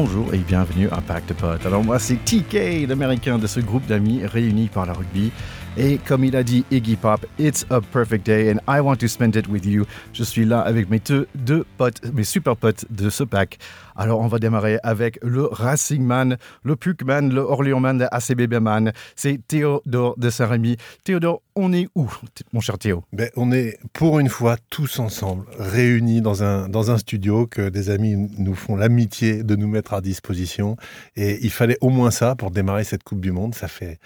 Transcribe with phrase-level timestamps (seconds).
[0.00, 1.66] bonjour et bienvenue à Pack de Potes.
[1.66, 5.32] Alors moi c'est TK, l'américain de ce groupe d'amis réunis par la rugby.
[5.80, 9.06] Et comme il a dit Iggy Pop, it's a perfect day and I want to
[9.06, 9.84] spend it with you.
[10.12, 11.00] Je suis là avec mes
[11.36, 13.58] deux, potes, mes super potes de ce pack.
[13.94, 18.12] Alors on va démarrer avec le Racing Man, le Puck Man, le Orléans Man, le
[18.12, 18.92] ACBB Man.
[19.14, 20.78] C'est Théodore de Saint-Rémy.
[21.04, 22.10] Théodore, on est où,
[22.52, 23.04] mon cher Théo?
[23.12, 27.68] Ben, On est pour une fois tous ensemble, réunis dans un, dans un studio que
[27.68, 30.76] des amis nous font l'amitié de nous mettre à disposition.
[31.14, 33.54] Et il fallait au moins ça pour démarrer cette Coupe du Monde.
[33.54, 34.00] Ça fait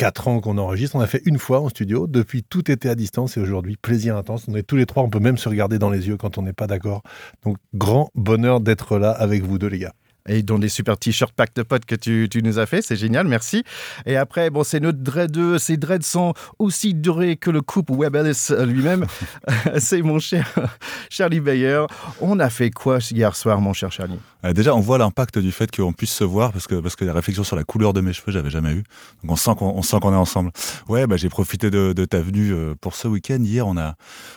[0.00, 0.96] quatre ans qu'on enregistre.
[0.96, 2.06] On a fait une fois en studio.
[2.06, 4.46] Depuis, tout était à distance et aujourd'hui, plaisir intense.
[4.48, 5.02] On est tous les trois.
[5.02, 7.02] On peut même se regarder dans les yeux quand on n'est pas d'accord.
[7.44, 9.92] Donc, grand bonheur d'être là avec vous deux, les gars
[10.28, 12.82] et dans des super t-shirts pack de potes que tu, tu, nous as fait.
[12.82, 13.64] C'est génial, merci.
[14.06, 18.16] Et après, bon, c'est notre dread, ces dreads sont aussi dorés que le couple Web
[18.16, 19.06] Ellis lui-même.
[19.78, 20.48] c'est mon cher
[21.08, 21.84] Charlie Bayer.
[22.20, 24.18] On a fait quoi hier soir, mon cher Charlie?
[24.44, 27.04] Euh, Déjà, on voit l'impact du fait qu'on puisse se voir parce que, parce que
[27.04, 28.84] la réflexion sur la couleur de mes cheveux, j'avais jamais eu.
[29.22, 30.50] Donc on sent qu'on sent qu'on est ensemble.
[30.88, 33.38] Ouais, bah, j'ai profité de, de, ta venue euh, pour ce week-end.
[33.42, 33.94] Hier, on a,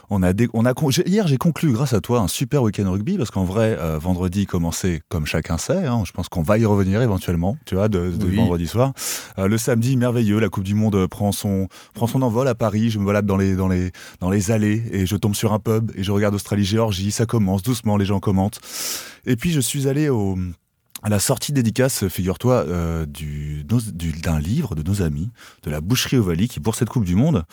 [0.09, 0.73] on a, on a,
[1.05, 4.45] hier, j'ai conclu grâce à toi un super week-end rugby parce qu'en vrai, euh, vendredi
[4.45, 6.03] commençait comme chacun sait Hein.
[6.05, 7.99] Je pense qu'on va y revenir éventuellement, tu vois, de,
[8.35, 8.93] vendredi soir.
[9.37, 10.39] Euh, le samedi, merveilleux.
[10.39, 12.89] La Coupe du Monde prend son, prend son envol à Paris.
[12.89, 15.59] Je me balade dans les, dans, les, dans les allées et je tombe sur un
[15.59, 17.11] pub et je regarde Australie-Géorgie.
[17.11, 18.59] Ça commence doucement, les gens commentent.
[19.25, 20.37] Et puis, je suis allé au,
[21.03, 25.29] à la sortie dédicace, figure-toi, euh, du, d'un livre de nos amis
[25.63, 27.43] de la boucherie Ovalie qui, pour cette Coupe du Monde,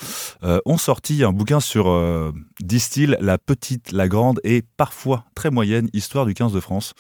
[0.44, 5.50] euh, ont sorti un bouquin sur, euh, disent-ils, la petite, la grande et parfois très
[5.50, 6.94] moyenne histoire du 15 de France.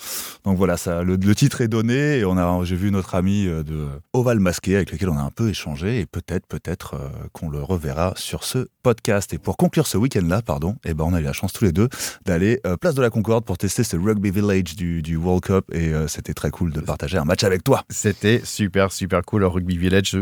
[0.44, 2.24] Donc voilà, le, titre est donné et
[2.64, 6.00] j'ai vu notre ami euh, de Oval Masqué avec lequel on a un peu échangé
[6.00, 6.96] et peut-être, peut-être
[7.32, 9.32] qu'on le reverra sur ce podcast.
[9.32, 11.72] Et pour conclure ce week-end-là, pardon, eh ben on a eu la chance tous les
[11.72, 11.88] deux
[12.24, 15.92] d'aller place de la Concorde pour tester ce Rugby Village du, du World Cup et
[16.08, 17.82] c'était très cool de partager un match avec toi.
[17.90, 20.16] C'était super, super cool, le Rugby Village.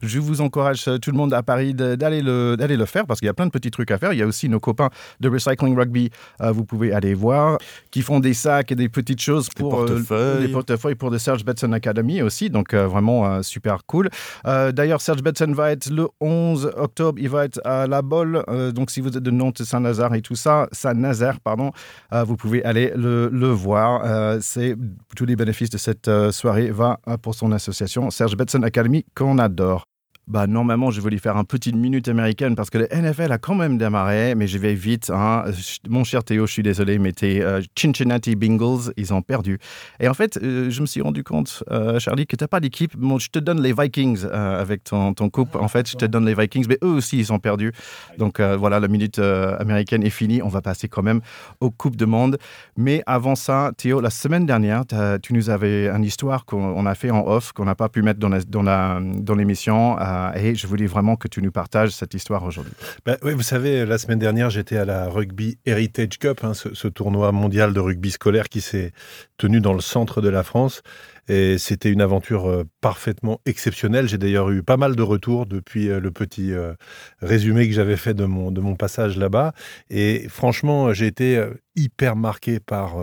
[0.00, 3.20] Je, vous encourage euh, tout le monde à Paris d'aller le, d'aller le faire parce
[3.20, 4.14] qu'il y a plein de petits trucs à faire.
[4.14, 4.88] Il y a aussi nos copains
[5.20, 6.08] de Recycling Rugby,
[6.40, 7.58] euh, vous pouvez aller voir,
[7.90, 11.44] qui font des sacs et des petites choses pour des euh, portefeuilles, pour de Serge
[11.44, 12.48] Betson Academy aussi.
[12.48, 14.08] Donc vraiment super cool.
[14.44, 18.42] D'ailleurs, Serge Betson va être le 11 octobre, il va être à La Bolle.
[18.74, 21.72] donc si vous êtes de Nantes, Saint-Nazaire et tout ça, Saint-Nazaire, pardon,
[22.10, 24.38] vous pouvez aller le, le voir.
[24.40, 24.76] C'est
[25.14, 29.38] tous les bénéfices de cette euh, soirée va pour son association Serge Betson Academy qu'on
[29.38, 29.87] adore.
[30.28, 33.54] Bah, normalement, je voulais faire un petite minute américaine parce que le NFL a quand
[33.54, 35.08] même démarré, mais je vais vite.
[35.08, 35.44] Hein.
[35.88, 39.58] Mon cher Théo, je suis désolé, mais tes euh, Cincinnati Bengals, ils ont perdu.
[40.00, 42.60] Et en fait, euh, je me suis rendu compte, euh, Charlie, que tu n'as pas
[42.60, 42.94] d'équipe.
[42.94, 45.56] Bon, je te donne les Vikings avec ton, ton couple.
[45.56, 47.72] En fait, je te donne les Vikings, mais eux aussi, ils ont perdu.
[48.18, 50.42] Donc voilà, la minute américaine est finie.
[50.42, 51.22] On va passer quand même
[51.60, 52.36] aux Coupes de Monde.
[52.76, 54.84] Mais avant ça, Théo, la semaine dernière,
[55.22, 58.20] tu nous avais une histoire qu'on a fait en off, qu'on n'a pas pu mettre
[58.20, 59.94] dans l'émission.
[59.94, 62.72] Dans euh, et je voulais vraiment que tu nous partages cette histoire aujourd'hui.
[63.04, 66.88] Ben oui, vous savez, la semaine dernière, j'étais à la Rugby Heritage Cup, hein, ce,
[66.88, 68.92] tournoi mondial de rugby scolaire qui s'est
[69.36, 70.82] tenu dans le centre de la France.
[71.28, 74.08] Et c'était une aventure euh, parfaitement exceptionnelle.
[74.08, 76.52] J'ai d'ailleurs eu pas mal de retours depuis euh, le petit
[77.20, 79.52] résumé que j'avais fait de mon, de mon passage là-bas.
[79.90, 81.42] Et franchement, j'ai été
[81.76, 82.96] hyper marqué par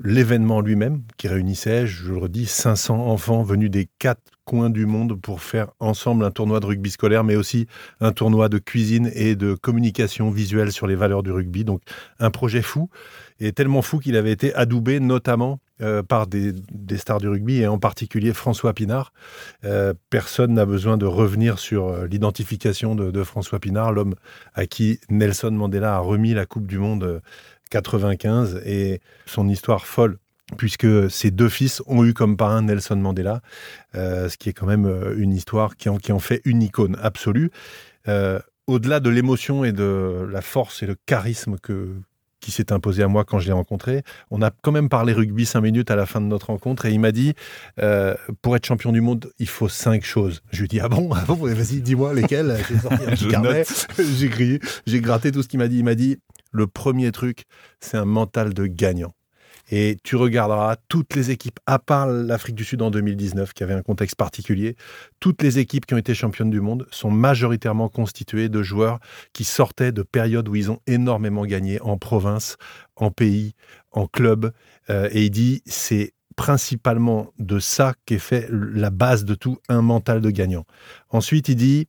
[0.00, 5.20] l'événement lui-même, qui réunissait, je le redis, 500 enfants venus des quatre coins du monde
[5.20, 7.66] pour faire ensemble un tournoi de rugby scolaire, mais aussi
[8.00, 11.64] un tournoi de cuisine et de communication visuelle sur les valeurs du rugby.
[11.64, 11.82] Donc
[12.18, 12.88] un projet fou,
[13.40, 16.54] et tellement fou qu'il avait été adoubé notamment euh, par des,
[16.96, 19.12] stars du rugby, et en particulier François Pinard.
[19.64, 24.14] Euh, personne n'a besoin de revenir sur euh, l'identification de, de, François Pinard, l'homme
[24.54, 27.22] à qui Nelson Mandela a remis la Coupe du Monde
[27.70, 30.18] 95 et son histoire folle
[30.56, 33.40] puisque ses deux fils ont eu comme parrain Nelson Mandela,
[33.94, 36.62] euh, ce qui est quand même euh, une histoire qui en, qui en fait une
[36.62, 37.50] icône absolue.
[38.08, 41.88] Euh, au-delà de l'émotion et de la force et le charisme que,
[42.40, 44.02] qui s'est imposé à moi quand je l'ai rencontré.
[44.30, 46.92] On a quand même parlé rugby cinq minutes à la fin de notre rencontre et
[46.92, 47.34] il m'a dit
[48.42, 50.42] pour être champion du monde, il faut cinq choses.
[50.50, 51.36] Je lui ai dit ah bon, ah bon?
[51.36, 52.58] Vas-y, dis-moi lesquelles.
[53.16, 55.78] J'ai j'ai gratté tout ce qu'il m'a dit.
[55.78, 56.18] Il m'a dit
[56.50, 57.44] le premier truc,
[57.80, 59.14] c'est un mental de gagnant.
[59.70, 63.74] Et tu regarderas toutes les équipes, à part l'Afrique du Sud en 2019, qui avait
[63.74, 64.76] un contexte particulier,
[65.20, 68.98] toutes les équipes qui ont été championnes du monde sont majoritairement constituées de joueurs
[69.32, 72.56] qui sortaient de périodes où ils ont énormément gagné en province,
[72.96, 73.54] en pays,
[73.92, 74.52] en club.
[74.88, 79.82] Euh, et il dit, c'est principalement de ça qu'est fait la base de tout, un
[79.82, 80.64] mental de gagnant.
[81.10, 81.88] Ensuite, il dit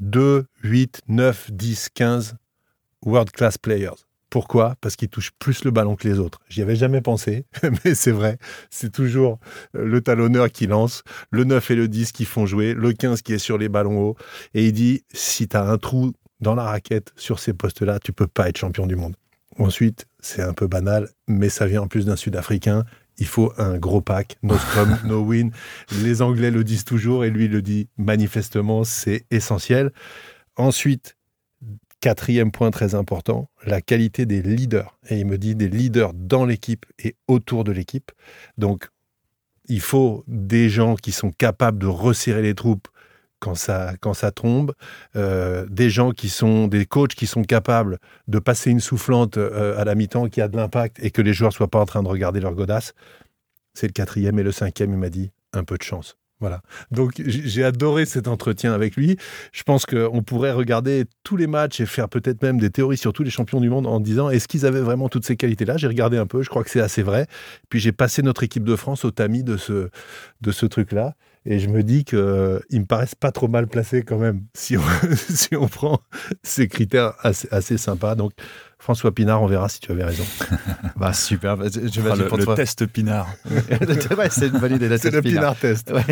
[0.00, 2.36] 2, 8, 9, 10, 15
[3.04, 4.76] world class players Pourquoi?
[4.80, 6.40] Parce qu'il touche plus le ballon que les autres.
[6.48, 7.46] J'y avais jamais pensé,
[7.84, 8.38] mais c'est vrai.
[8.70, 9.38] C'est toujours
[9.76, 13.22] euh, le talonneur qui lance, le 9 et le 10 qui font jouer, le 15
[13.22, 14.16] qui est sur les ballons hauts.
[14.54, 18.12] Et il dit, si tu as un trou dans la raquette sur ces postes-là, tu
[18.12, 19.16] peux pas être champion du monde.
[19.58, 22.84] Ensuite, c'est un peu banal, mais ça vient en plus d'un Sud-Africain.
[23.18, 25.52] Il faut un gros pack, no scrum, no win.
[26.02, 29.92] Les Anglais le disent toujours et lui le dit manifestement, c'est essentiel.
[30.56, 31.16] Ensuite,
[32.04, 34.98] quatrième point très important, la qualité des leaders.
[35.08, 38.12] Et il me dit des leaders dans l'équipe et autour de l'équipe.
[38.58, 38.90] Donc,
[39.70, 42.88] il faut des gens qui sont capables de resserrer les troupes
[43.38, 44.74] quand ça, quand tombe,
[45.16, 47.98] euh, des gens qui sont des coachs qui sont capables
[48.28, 51.32] de passer une soufflante euh, à la mi-temps qui a de l'impact et que les
[51.32, 52.92] joueurs soient pas en train de regarder leur godasse.
[53.72, 56.18] C'est le quatrième et le cinquième, il m'a dit un peu de chance.
[56.40, 56.62] Voilà.
[56.90, 59.16] Donc j'ai adoré cet entretien avec lui.
[59.52, 63.12] Je pense qu'on pourrait regarder tous les matchs et faire peut-être même des théories sur
[63.12, 65.76] tous les champions du monde en disant est-ce qu'ils avaient vraiment toutes ces qualités-là?
[65.76, 67.26] J'ai regardé un peu, je crois que c'est assez vrai.
[67.68, 69.90] Puis j'ai passé notre équipe de France au tamis de ce,
[70.40, 71.14] de ce truc-là.
[71.46, 74.82] Et je me dis qu'ils me paraissent pas trop mal placés quand même, si on,
[75.14, 76.00] si on prend
[76.42, 78.14] ces critères assez, assez sympas.
[78.14, 78.32] Donc,
[78.84, 80.24] François Pinard, on verra si tu avais raison.
[80.96, 81.56] bah, super.
[81.56, 83.26] Je vais le, le test Pinard.
[84.28, 84.98] c'est une bonne idée.
[84.98, 85.90] C'est le Pinard test.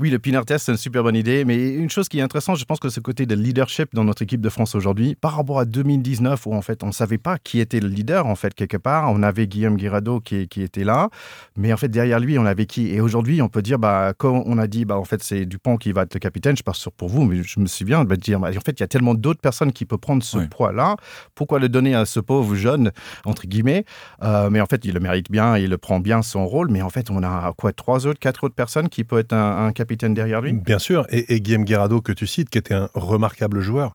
[0.00, 1.44] Oui, le Pinard test, c'est une super bonne idée.
[1.44, 4.22] Mais une chose qui est intéressante, je pense que ce côté de leadership dans notre
[4.22, 7.36] équipe de France aujourd'hui, par rapport à 2019, où en fait, on ne savait pas
[7.36, 9.10] qui était le leader, en fait, quelque part.
[9.10, 11.08] On avait Guillaume Guirado qui, qui était là.
[11.56, 12.94] Mais en fait, derrière lui, on avait qui?
[12.94, 15.78] Et aujourd'hui, on peut dire, bah, quand on a dit, bah, en fait, c'est Dupont
[15.78, 18.38] qui va être le capitaine, je pense pour vous, mais je me souviens de dire,
[18.38, 20.94] bah, en fait, il y a tellement d'autres personnes qui peuvent prendre ce poids-là.
[21.34, 22.92] Pourquoi le donner à ce pauvre jeune,
[23.24, 23.84] entre guillemets.
[24.22, 26.70] Euh, mais en fait, il le mérite bien, il le prend bien son rôle.
[26.70, 29.72] Mais en fait, on a quoi, trois autres, quatre autres personnes qui peuvent être un,
[29.72, 30.52] capitaine derrière lui?
[30.52, 31.06] Bien sûr.
[31.10, 33.94] Et, Guillaume Guerrado, que tu cites, qui était un remarquable joueur.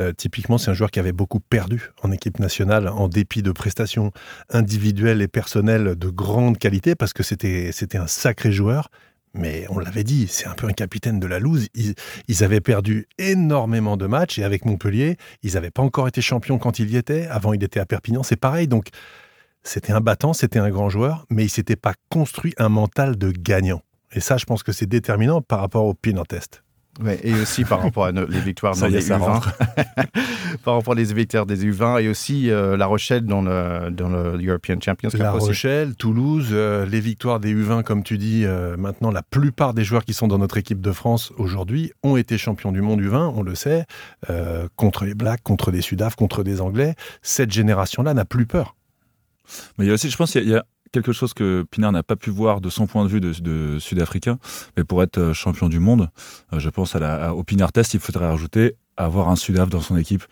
[0.00, 3.52] Euh, typiquement, c'est un joueur qui avait beaucoup perdu en équipe nationale en dépit de
[3.52, 4.12] prestations
[4.50, 8.90] individuelles et personnelles de grande qualité parce que c'était un sacré joueur
[9.34, 11.68] mais on l'avait dit, c'est un peu un capitaine de la loose.
[11.74, 16.58] Ils, avaient perdu énormément de matchs et avec Montpellier, ils n'avaient pas encore été champions
[16.58, 17.26] quand il y était.
[17.26, 18.66] Avant, il était à Perpignan, c'est pareil.
[18.66, 18.88] Donc,
[19.62, 23.30] c'était un battant, c'était un grand joueur, mais il s'était pas construit un mental de
[23.30, 23.82] gagnant.
[24.12, 26.64] Et ça, je pense que c'est déterminant par rapport au Pinot test.
[27.02, 29.14] Ouais, et aussi par rapport à les victoires dans les U20.
[30.64, 34.38] par rapport aux victoires des U20 et aussi euh, La Rochelle dans le, dans le
[34.44, 35.20] European Champions Cup.
[35.20, 39.72] La Rochelle, Toulouse, euh, les victoires des U20, comme tu dis, euh, maintenant la plupart
[39.72, 43.00] des joueurs qui sont dans notre équipe de France aujourd'hui ont été champions du monde
[43.00, 43.86] U20, on le sait,
[44.76, 46.94] contre les Blacks, contre des Sudaf, contre des Anglais.
[47.22, 48.74] Cette génération-là n'a plus peur.
[49.78, 52.02] Mais il y a aussi, je pense, il y a quelque chose que Pinard n'a
[52.02, 54.38] pas pu voir de son point de vue de, Sud-Africain,
[54.76, 56.10] mais pour être euh, champion du monde,
[56.52, 59.80] euh, je pense à la, au Pinard Test, il faudrait rajouter avoir un Sudaf dans
[59.80, 60.24] son équipe.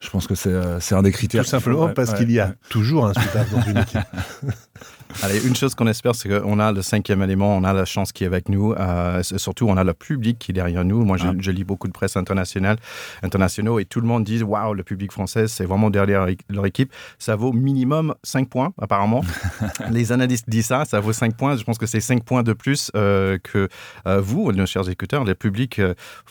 [0.00, 1.44] Je pense que c'est euh, un des critères.
[1.44, 4.00] Tout simplement parce qu'il y a toujours un Sudaf dans une équipe.
[5.22, 8.12] Allez, une chose qu'on espère, c'est qu'on a le cinquième élément, on a la chance
[8.12, 8.72] qui est avec nous.
[8.72, 11.04] Euh, surtout, on a le public qui est derrière nous.
[11.04, 11.52] Moi, je, ah.
[11.52, 12.76] lis beaucoup de presse internationale,
[13.22, 16.92] internationaux et tout le monde dit Waouh, le public français, c'est vraiment derrière leur équipe.
[17.18, 19.24] Ça vaut minimum 5 points, apparemment.
[19.90, 21.56] Les analystes disent ça, ça vaut 5 points.
[21.56, 23.68] Je pense que c'est 5 points de plus euh, que
[24.06, 25.80] euh, vous, nos chers écouteurs, le public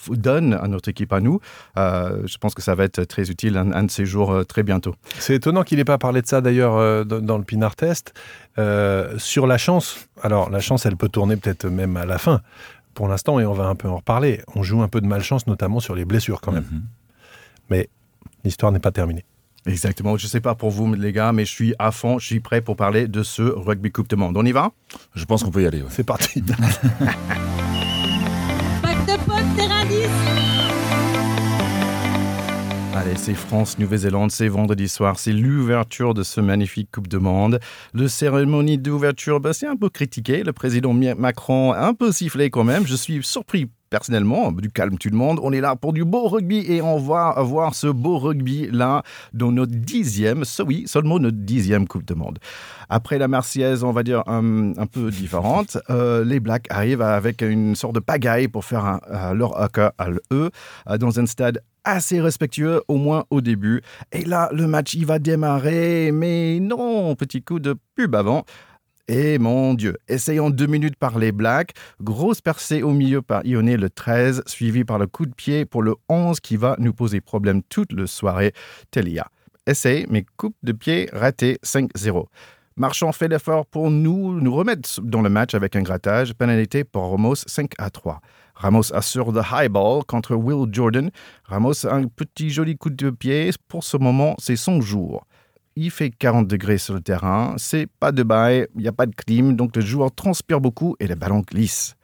[0.09, 1.39] donne à notre équipe, à nous.
[1.75, 4.95] je pense que ça va être très utile un, de ces jours très bientôt.
[5.19, 8.13] C'est étonnant qu'il n'ait pas parlé de ça d'ailleurs dans, le Pinard Test.
[8.59, 12.41] Euh, sur la chance, alors la chance, elle peut tourner peut-être même à la fin.
[12.93, 15.47] Pour l'instant, et on va un peu en reparler, on joue un peu de malchance,
[15.47, 16.67] notamment sur les blessures quand même.
[16.71, 16.83] Mhm.
[17.69, 17.89] Mais
[18.43, 19.25] l'histoire n'est pas terminée.
[19.65, 20.17] Exactement.
[20.17, 22.39] Je ne sais pas pour vous, les gars, mais je suis à fond, je suis
[22.39, 24.35] prêt pour parler de ce rugby Coupe de Monde.
[24.37, 24.71] On y va?
[25.15, 25.81] Je pense qu'on peut y aller.
[25.89, 26.43] C'est parti.
[32.95, 37.59] Allez, c'est France-Nouvelle-Zélande, c'est vendredi soir, c'est l'ouverture de ce magnifique Coupe de Monde.
[37.91, 40.43] Le cérémonie d'ouverture, bah, c'est un peu critiqué.
[40.43, 42.85] Le président Macron un peu sifflé quand même.
[42.85, 45.39] Je suis surpris personnellement, du calme tout le monde.
[45.41, 49.01] On est là pour du beau rugby et on va avoir ce beau rugby là
[49.33, 52.37] dans notre dixième, oui, seulement notre dixième Coupe de Monde.
[52.89, 57.75] Après la Marseillaise, on va dire un, peu différente, euh, les Blacks arrivent avec une
[57.75, 58.99] sorte de pagaille pour faire
[59.33, 60.51] leur haka à eux
[60.99, 63.81] dans un stade assez respectueux, au moins au début.
[64.11, 68.45] Et là, le match, il va démarrer, mais non, petit coup de pub avant.
[69.09, 71.73] Et mon Dieu, essayons deux minutes par les Blacks.
[72.01, 75.83] Grosse percée au milieu par Ioné le 13, suivi par le coup de pied pour
[75.83, 78.53] le 11 qui va nous poser problème toute la soirée.
[78.91, 79.27] Telia.
[79.67, 82.27] Essai, mais coupe de pied raté 5-0.
[82.77, 86.33] Marchand fait l'effort pour nous, nous remettre dans le match avec un grattage.
[86.33, 88.21] Pénalité pour Ramos 5 à 3.
[88.63, 91.11] Ramos assure le high ball contre Will Jordan.
[91.43, 93.49] Ramos a un petit joli coup de pied.
[93.67, 95.27] Pour ce moment, c'est son jour.
[95.75, 99.05] il fait 40 degrés sur le terrain, c'est pas de bail, il n'y a pas
[99.05, 101.95] de clim, donc le joueur transpire beaucoup et le ballon glisse.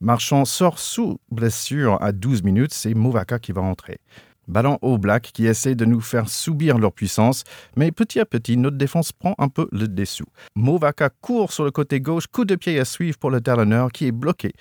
[0.00, 3.98] Marchand sort sous blessure à 12 minutes, c'est Movaka qui va entrer.
[4.46, 7.42] Ballon au Black qui essaie de nous faire subir leur puissance,
[7.74, 10.26] mais petit à petit, notre défense prend un peu le dessous.
[10.54, 14.06] Movaka court sur le côté gauche, coup de pied à suivre pour le talonneur qui
[14.06, 14.52] est bloqué.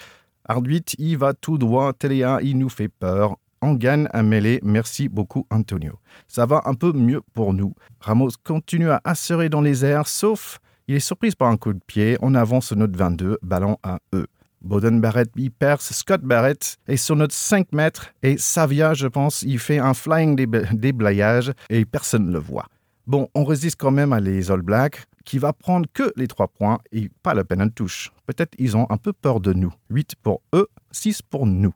[0.46, 3.38] Arduit, il va tout droit, Téléa, il nous fait peur.
[3.62, 6.00] On gagne un mêlée, merci beaucoup Antonio.
[6.28, 7.74] Ça va un peu mieux pour nous.
[8.00, 11.80] Ramos continue à assurer dans les airs, sauf il est surpris par un coup de
[11.88, 12.18] pied.
[12.22, 14.28] On avance notre 22, ballon à eux.
[14.62, 15.92] Bowden Barrett, il perce.
[15.94, 18.14] Scott Barrett est sur notre 5 mètres.
[18.22, 20.36] Et Savia, je pense, il fait un flying
[20.74, 22.66] déblayage et personne ne le voit.
[23.08, 26.48] Bon, on résiste quand même à les All Blacks, qui va prendre que les 3
[26.48, 28.12] points et pas le de touche.
[28.26, 29.74] Peut-être ils ont un peu peur de nous.
[29.90, 31.74] 8 pour eux, 6 pour nous.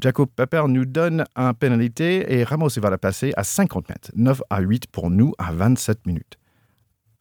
[0.00, 4.10] Jacob Pepper nous donne un pénalité et Ramos va la passer à 50 mètres.
[4.14, 6.36] 9 à 8 pour nous à 27 minutes.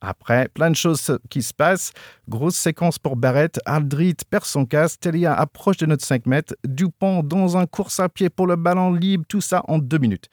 [0.01, 1.91] Après, plein de choses qui se passent.
[2.27, 3.59] Grosse séquence pour Barrett.
[3.65, 4.99] Aldrit perd son casque.
[4.99, 6.53] Telia approche de notre 5 mètres.
[6.65, 9.23] Dupont dans un course à pied pour le ballon libre.
[9.27, 10.29] Tout ça en 2 minutes.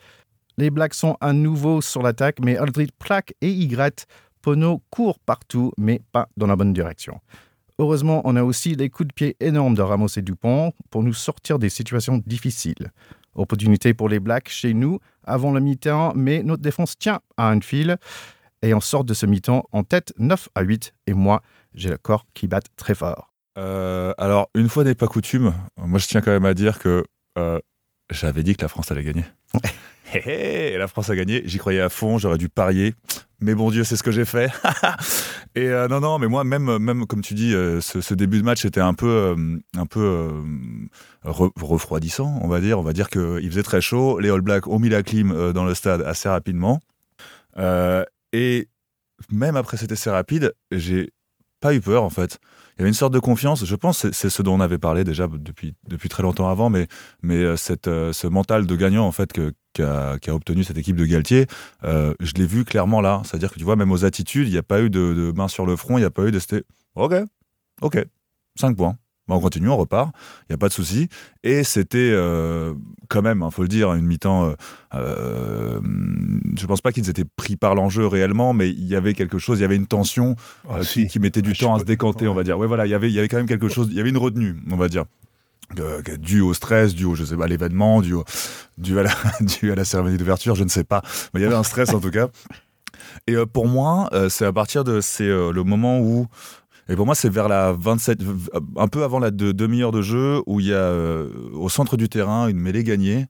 [0.59, 4.07] Les Blacks sont à nouveau sur l'attaque, mais Aldrit plaque et y gratte.
[4.43, 7.21] Pono court partout, mais pas dans la bonne direction.
[7.79, 11.15] Heureusement, on a aussi des coups de pied énormes de Ramos et Dupont pour nous
[11.15, 12.93] sortir des situations difficiles.
[13.35, 17.61] Opportunité pour les Blacks chez nous avant le mi-temps, mais notre défense tient à un
[17.61, 17.97] fil
[18.61, 20.95] et on sort de ce mi-temps en tête 9 à 8.
[21.07, 21.43] Et moi,
[21.75, 23.33] j'ai le corps qui bat très fort.
[23.59, 27.05] Euh, alors, une fois n'est pas coutume, moi je tiens quand même à dire que
[27.39, 27.59] euh,
[28.11, 29.25] j'avais dit que la France allait gagner.
[30.15, 32.95] la France a gagné, j'y croyais à fond, j'aurais dû parier.
[33.41, 34.51] Mais bon Dieu, c'est ce que j'ai fait.
[35.55, 38.45] et euh, non, non, mais moi, même, même comme tu dis, euh, ce, début de
[38.45, 40.31] match était un peu, euh, un peu
[41.25, 42.79] refroidissant, on va dire.
[42.79, 44.21] On va dire qu'il faisait très chaud.
[44.21, 46.81] Les All Blacks ont mis la clim dans le stade assez rapidement.
[48.33, 48.69] et
[49.31, 51.13] même après cet essai rapide, j'ai
[51.63, 52.39] pas eu peur en fait.
[52.77, 53.65] Il y avait une sorte de confiance.
[53.65, 56.89] Je pense c'est ce dont on avait parlé déjà depuis, depuis très longtemps avant, mais,
[57.23, 59.33] mais cette, ce mental de gagnant en fait
[59.73, 61.47] qu'a obtenu cette équipe de Galtier,
[61.85, 63.23] euh, je l'ai vu clairement là.
[63.25, 65.67] C'est-à-dire que tu vois, même aux attitudes, il n'y a pas eu de, main sur
[65.67, 66.39] le front, il n'y a pas eu de.
[66.39, 66.65] C'était
[66.95, 67.15] OK,
[67.81, 67.99] OK,
[68.57, 68.97] 5 points.
[69.29, 70.13] On continue, on repart,
[70.43, 71.09] il n'y a pas de souci.
[71.43, 72.75] Et c'était euh,
[73.09, 74.45] quand même, il faut le dire, une mi-temps.
[74.45, 74.55] Euh,
[74.95, 75.81] euh,
[76.57, 79.39] je ne pense pas qu'ils étaient pris par l'enjeu réellement, mais il y avait quelque
[79.39, 80.37] chose, il y avait une tension
[80.69, 82.59] ah, qui, mettait du temps à se décanter, on va dire.
[82.59, 84.11] Ouais, voilà, il y avait, il y avait quand même quelque chose, il y avait
[84.11, 85.05] une retenue, on va dire
[86.19, 88.15] dû au stress, dû au, je sais pas, l'événement, dû,
[88.77, 91.01] dû, à la, dû à la cérémonie d'ouverture, je ne sais pas.
[91.33, 92.29] Mais il y avait un stress en tout cas.
[93.27, 96.27] Et euh, pour moi, euh, c'est à partir de c'est euh, le moment où
[96.89, 98.21] et pour moi, c'est vers la 27,
[98.77, 100.93] un peu avant la demi-heure de jeu, où il y a
[101.53, 103.27] au centre du terrain une mêlée gagnée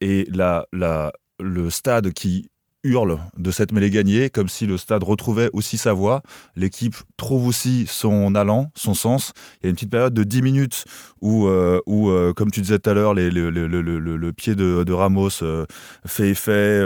[0.00, 2.48] et la, la, le stade qui
[2.82, 6.22] hurle de cette mêlée gagnée, comme si le stade retrouvait aussi sa voix.
[6.56, 9.32] L'équipe trouve aussi son allant, son sens.
[9.60, 10.84] Il y a une petite période de 10 minutes
[11.20, 15.42] où, euh, où euh, comme tu disais tout à l'heure, le, le, pied de, Ramos
[15.42, 15.66] euh,
[16.06, 16.80] fait effet,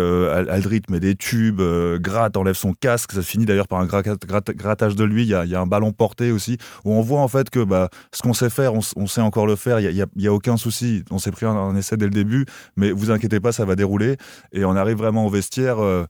[0.51, 1.63] Aldrit met des tubes,
[2.01, 3.13] gratte, enlève son casque.
[3.13, 5.23] Ça finit d'ailleurs par un grattage de lui.
[5.23, 7.51] Il y, a, il y, a, un ballon porté aussi, où on voit en fait
[7.51, 9.79] que bah, ce qu'on sait faire, on, sait encore le faire.
[9.81, 11.05] Il n'y a, a, aucun souci.
[11.11, 12.47] On s'est pris un, un, essai dès le début,
[12.77, 14.17] mais vous inquiétez pas, ça va dérouler.
[14.53, 16.07] Et on arrive vraiment au vestiaire euh,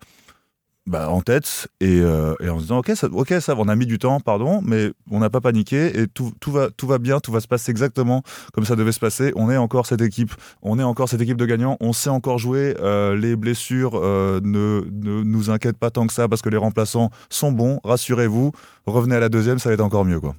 [0.87, 3.77] bah, en tête et, euh, et, en se disant ok ça, ok ça on a
[3.77, 6.99] mis du temps pardon mais on n'a pas paniqué et tout, tout, va tout va
[6.99, 9.33] bien tout va se passer exactement comme ça devait se passer.
[9.35, 12.39] On est encore cette équipe on est encore cette équipe de gagnants on sait encore
[12.39, 16.59] jouer euh, les blessures ne, ne, nous inquiètent pas tant que ça parce que les
[16.59, 18.53] remplaçants sont bons rassurez-vous
[18.87, 20.35] revenez à la deuxième ça va être encore mieux quoi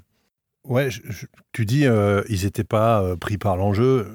[0.65, 0.89] Ouais,
[1.51, 1.85] tu dis
[2.29, 4.07] ils n'étaient pas pris par l'enjeu.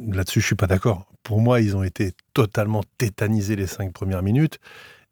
[0.00, 1.06] Là-dessus, je suis pas d'accord.
[1.22, 4.58] Pour moi, ils ont été totalement tétanisés les cinq premières minutes.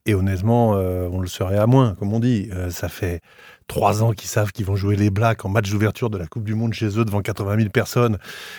[0.07, 2.51] Et honnêtement, euh, on le serait à moins, comme on dit.
[2.53, 3.21] Euh, ça fait
[3.69, 6.45] trois ans qu'ils savent qu'ils vont jouer les Blacks en match d'ouverture de la Coupe
[6.45, 8.19] du Monde chez eux devant 80 000 personnes.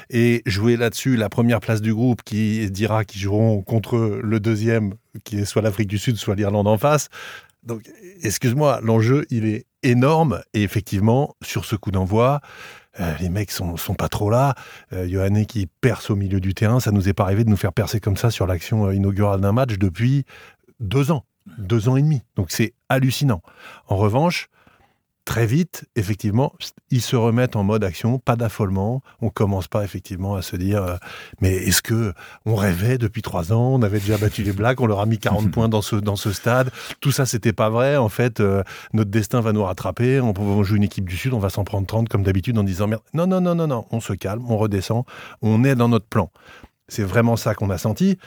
[0.09, 4.95] Et jouer là-dessus la première place du groupe qui dira qu'ils joueront contre le deuxième,
[5.23, 7.09] qui est soit l'Afrique du Sud, soit l'Irlande en face.
[7.61, 7.83] Donc,
[8.23, 10.41] excuse-moi, l'enjeu, il est énorme.
[10.53, 12.41] Et effectivement, sur ce coup d'envoi,
[12.99, 14.55] euh, les mecs sont, sont pas trop là.
[14.93, 17.73] Euh, qui perce au milieu du terrain, ça nous est pas arrivé de nous faire
[17.73, 20.25] percer comme ça sur l'action euh, inaugurale d'un match depuis
[20.79, 21.25] deux ans,
[21.57, 22.21] deux ans et demi.
[22.35, 23.41] Donc c'est hallucinant.
[23.87, 24.49] En revanche,
[25.25, 26.53] très vite, effectivement,
[26.91, 29.01] ils se remettent en mode action, pas d'affolement.
[29.21, 30.95] On commence pas effectivement à se dire, euh,
[31.41, 32.13] mais est-ce que
[32.45, 33.73] on rêvait depuis trois ans?
[33.73, 36.15] On avait déjà battu les Blacks, on leur a mis 40 points dans ce dans
[36.15, 36.69] ce stade.
[37.01, 37.97] Tout ça, c'était pas vrai.
[37.97, 38.63] En fait, euh,
[38.93, 40.21] notre destin va nous rattraper.
[40.21, 42.63] On, on joue une équipe du Sud, on va s'en prendre 30 comme d'habitude en
[42.63, 43.01] disant merde.
[43.13, 43.85] Non, non, non, non, non.
[43.91, 45.03] On se calme, on redescend,
[45.41, 46.29] on est dans notre plan.
[46.87, 48.19] C'est vraiment ça qu'on a senti.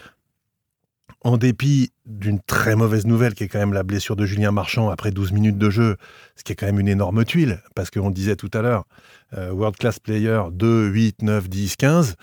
[1.23, 4.89] En dépit d'une très mauvaise nouvelle qui est quand même la blessure de Julien Marchand
[4.89, 5.97] après 12 minutes de jeu,
[6.37, 8.85] ce qui est quand même une énorme tuile, parce qu'on disait tout à l'heure,
[9.37, 12.17] euh, World Class Player 2, 8, 9, 10, 15.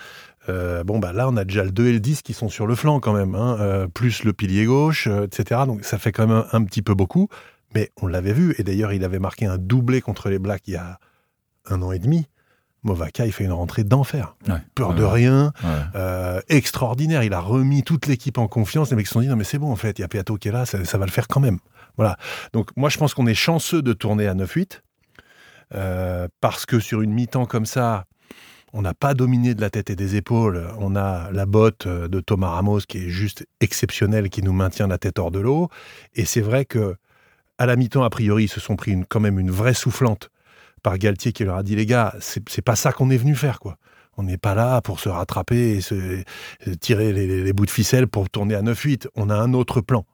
[0.86, 2.76] bon, bah là, on a déjà le 2 et le 10 qui sont sur le
[2.76, 5.62] flanc quand même, hein, euh, plus le pilier gauche, euh, etc.
[5.66, 7.28] Donc ça fait quand même un, petit peu beaucoup,
[7.74, 10.74] mais on l'avait vu, et d'ailleurs, il avait marqué un doublé contre les Blacks il
[10.74, 11.00] y a
[11.66, 12.28] un an et demi.
[12.86, 14.36] Movaka, il fait une rentrée d'enfer.
[14.76, 15.52] Peur de rien,
[15.96, 17.24] euh, extraordinaire.
[17.24, 18.92] Il a remis toute l'équipe en confiance.
[18.92, 20.38] Les mecs se sont dit, non mais c'est bon en fait, il y a Piato
[20.38, 21.60] qui est là, ça, va le faire quand même.
[21.98, 22.18] Voilà.
[22.54, 24.82] Donc moi je pense qu'on est chanceux de tourner à 9-8,
[25.74, 28.06] euh, parce que sur une mi-temps comme ça,
[28.74, 30.68] on n'a pas dominé de la tête et des épaules.
[30.80, 34.98] On a la botte de Thomas Ramos qui est juste exceptionnelle, qui nous maintient la
[34.98, 35.70] tête hors de l'eau.
[36.14, 36.98] Et c'est vrai que
[37.58, 40.30] à la mi-temps, a priori, ils se sont pris quand même une vraie soufflante
[40.86, 43.60] par Galtier qui leur a dit les gars, c'est pas ça qu'on est venu faire
[43.60, 43.78] quoi.
[44.18, 46.22] On n'est pas là pour se rattraper et se,
[46.80, 49.08] tirer les, bouts de ficelle pour tourner à 9-8.
[49.16, 50.06] On a un autre plan.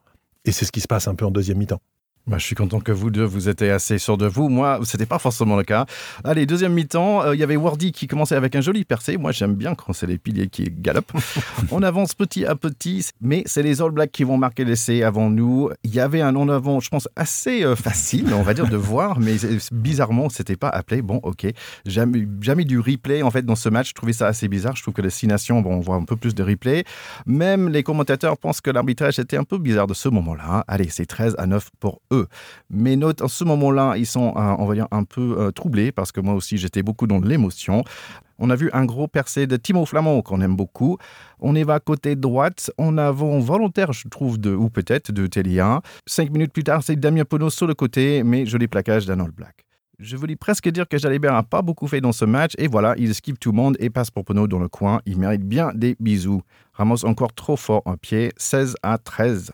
[0.46, 1.82] Et c'est ce qui se passe un peu en deuxième mi-temps.
[2.28, 4.48] Bah, je suis content que vous deux, vous étiez assez sûrs de vous.
[4.48, 5.86] Moi, c'était pas forcément le cas.
[6.22, 9.16] Allez, deuxième mi-temps, euh, il y avait Wardy qui commençait avec un joli percé.
[9.16, 11.12] Moi, j'aime bien quand c'est les piliers qui galopent.
[11.72, 15.30] on avance petit à petit, mais c'est les All Blacks qui vont marquer l'essai avant
[15.30, 15.70] nous.
[15.82, 18.76] Il y avait un en avant, je pense, assez euh, facile, on va dire, de
[18.76, 19.34] voir, mais
[19.72, 21.02] bizarrement, c'était pas appelé.
[21.02, 21.48] Bon, ok.
[21.86, 23.88] Jamais, jamais du replay, en fait, dans ce match.
[23.88, 24.76] Je trouvais ça assez bizarre.
[24.76, 26.84] Je trouve que les six nations, bon, on voit un peu plus de replay.
[27.26, 30.64] Même les commentateurs pensent que l'arbitrage était un peu bizarre de ce moment-là.
[30.68, 32.28] Allez, c'est 13 à 9 pour eux.
[32.70, 35.90] Mes notes, en ce moment-là, ils sont, euh, on va dire, un peu euh, troublés
[35.90, 37.82] parce que moi aussi, j'étais beaucoup dans l'émotion.
[38.38, 40.98] On a vu un gros percé de Timo Flamand qu'on aime beaucoup.
[41.40, 42.70] On y va côté droite.
[42.78, 45.80] On a un volontaire, je trouve, de, ou peut-être de Telia.
[46.06, 49.64] Cinq minutes plus tard, c'est Damien Penaud sur le côté, mais joli plaquage d'un Black.
[50.02, 52.54] Je voulais presque dire que Jalibert n'a pas beaucoup fait dans ce match.
[52.58, 55.00] Et voilà, il esquive tout le monde et passe pour Penaud dans le coin.
[55.06, 56.42] Il mérite bien des bisous.
[56.72, 58.32] Ramos encore trop fort un pied.
[58.36, 59.52] 16 à 13.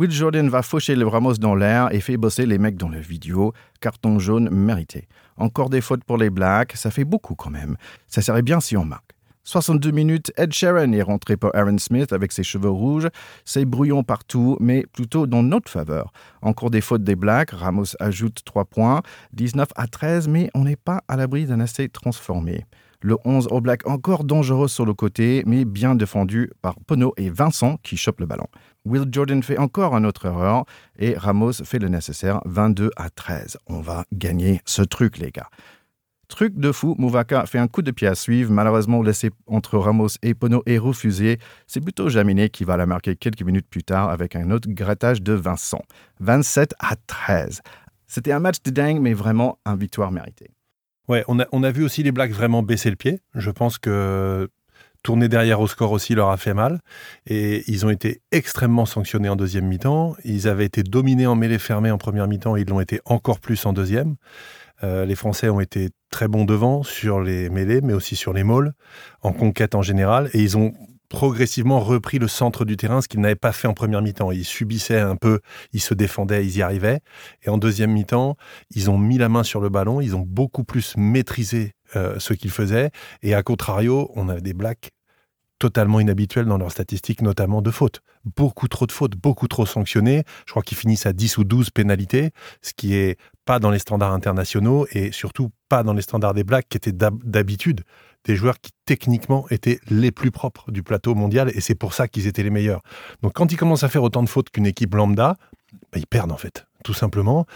[0.00, 3.00] Will Jordan va faucher le Ramos dans l'air et fait bosser les mecs dans la
[3.00, 3.52] vidéo.
[3.82, 5.08] Carton jaune mérité.
[5.36, 7.76] Encore des fautes pour les Blacks, ça fait beaucoup quand même.
[8.06, 9.12] Ça serait bien si on marque.
[9.44, 13.08] 62 minutes, Ed Sheeran est rentré pour Aaron Smith avec ses cheveux rouges.
[13.44, 16.14] C'est brouillon partout, mais plutôt dans notre faveur.
[16.40, 19.02] Encore des fautes des Blacks, Ramos ajoute 3 points,
[19.34, 22.64] 19 à 13, mais on n'est pas à l'abri d'un essai transformé.
[23.02, 27.30] Le 11 au Black encore dangereux sur le côté, mais bien défendu par Pono et
[27.30, 28.46] Vincent qui chopent le ballon.
[28.84, 30.64] Will Jordan fait encore une autre erreur
[30.98, 33.58] et Ramos fait le nécessaire 22 à 13.
[33.66, 35.48] On va gagner ce truc, les gars.
[36.28, 40.10] Truc de fou, Mouvaka fait un coup de pied à suivre, malheureusement laissé entre Ramos
[40.22, 41.38] et Pono est refusé.
[41.66, 45.22] C'est plutôt Jaminet qui va la marquer quelques minutes plus tard avec un autre grattage
[45.22, 45.82] de Vincent.
[46.20, 47.62] 27 à 13.
[48.06, 50.50] C'était un match de dingue, mais vraiment un victoire méritée.
[51.08, 53.18] Ouais, on a, on a vu aussi les Blacks vraiment baisser le pied.
[53.34, 54.48] Je pense que
[55.02, 56.80] tourner derrière au score aussi leur a fait mal.
[57.26, 60.16] Et ils ont été extrêmement sanctionnés en deuxième mi-temps.
[60.24, 63.64] Ils avaient été dominés en mêlée fermée en première mi-temps ils l'ont été encore plus
[63.66, 64.16] en deuxième.
[64.82, 68.44] Euh, les Français ont été très bons devant sur les mêlées, mais aussi sur les
[68.44, 68.72] mauls,
[69.22, 70.30] en conquête en général.
[70.32, 70.72] Et ils ont
[71.10, 74.30] progressivement repris le centre du terrain, ce qu'ils n'avaient pas fait en première mi-temps.
[74.30, 75.40] Ils subissaient un peu,
[75.72, 77.00] ils se défendaient, ils y arrivaient.
[77.42, 78.36] Et en deuxième mi-temps,
[78.74, 82.34] ils ont mis la main sur le ballon, ils ont beaucoup plus maîtrisé euh, ce
[82.34, 82.90] qu'ils faisaient.
[83.22, 84.90] Et à contrario, on avait des blacks
[85.60, 88.00] totalement inhabituels dans leurs statistiques, notamment de fautes.
[88.24, 90.24] Beaucoup trop de fautes, beaucoup trop sanctionnées.
[90.46, 92.30] Je crois qu'ils finissent à 10 ou 12 pénalités,
[92.62, 96.44] ce qui est pas dans les standards internationaux et surtout pas dans les standards des
[96.44, 97.82] Blacks qui étaient d'habitude
[98.24, 102.08] des joueurs qui techniquement étaient les plus propres du plateau mondial et c'est pour ça
[102.08, 102.82] qu'ils étaient les meilleurs.
[103.22, 105.36] Donc quand ils commencent à faire autant de fautes qu'une équipe lambda,
[105.92, 107.46] bah, ils perdent en fait, tout simplement.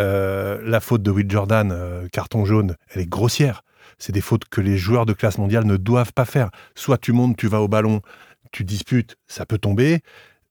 [0.00, 3.62] Euh, la faute de Will Jordan, euh, carton jaune, elle est grossière.
[3.98, 6.50] C'est des fautes que les joueurs de classe mondiale ne doivent pas faire.
[6.74, 8.00] Soit tu montes, tu vas au ballon,
[8.52, 10.00] tu disputes, ça peut tomber.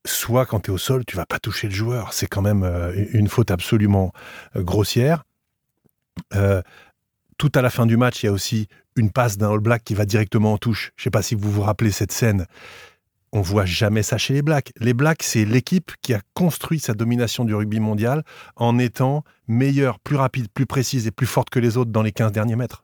[0.05, 2.13] Soit quand tu es au sol, tu vas pas toucher le joueur.
[2.13, 4.11] C'est quand même euh, une faute absolument
[4.55, 5.23] grossière.
[7.37, 9.83] tout à la fin du match, il y a aussi une passe d'un All Black
[9.83, 10.91] qui va directement en touche.
[10.95, 12.45] Je ne sais pas si vous vous rappelez cette scène.
[13.35, 14.71] On voit jamais ça chez les Blacks.
[14.79, 18.23] Les Blacks, c'est l'équipe qui a construit sa domination du rugby mondial
[18.55, 22.11] en étant meilleure, plus rapide, plus précise et plus forte que les autres dans les
[22.11, 22.82] 15 derniers mètres.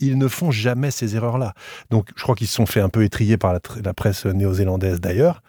[0.00, 1.54] Ils ne font jamais ces erreurs-là.
[1.90, 5.42] Donc, je crois qu'ils se sont fait un peu étrier par la, presse néo-zélandaise d'ailleurs.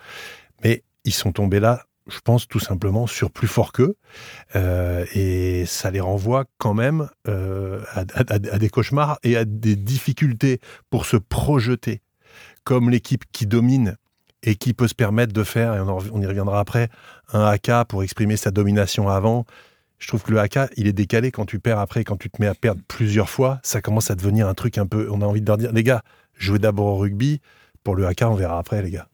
[0.64, 3.96] Mais ils sont tombés là je pense tout simplement sur plus fort qu'eux.
[4.56, 10.60] Euh, et ça les renvoie quand même euh, à, des cauchemars et à des difficultés
[10.90, 12.02] pour se projeter
[12.64, 13.98] comme l'équipe qui domine
[14.44, 16.90] et qui peut se permettre de faire, et on, y reviendra après,
[17.32, 19.46] un AK pour exprimer sa domination avant.
[20.02, 22.42] Je trouve que le AK, il est décalé quand tu perds après, quand tu te
[22.42, 25.08] mets à perdre plusieurs fois, ça commence à devenir un truc un peu.
[25.12, 26.02] On a envie de leur dire, les gars,
[26.36, 27.40] jouez d'abord au rugby.
[27.84, 29.11] Pour le AK, on verra après, les gars.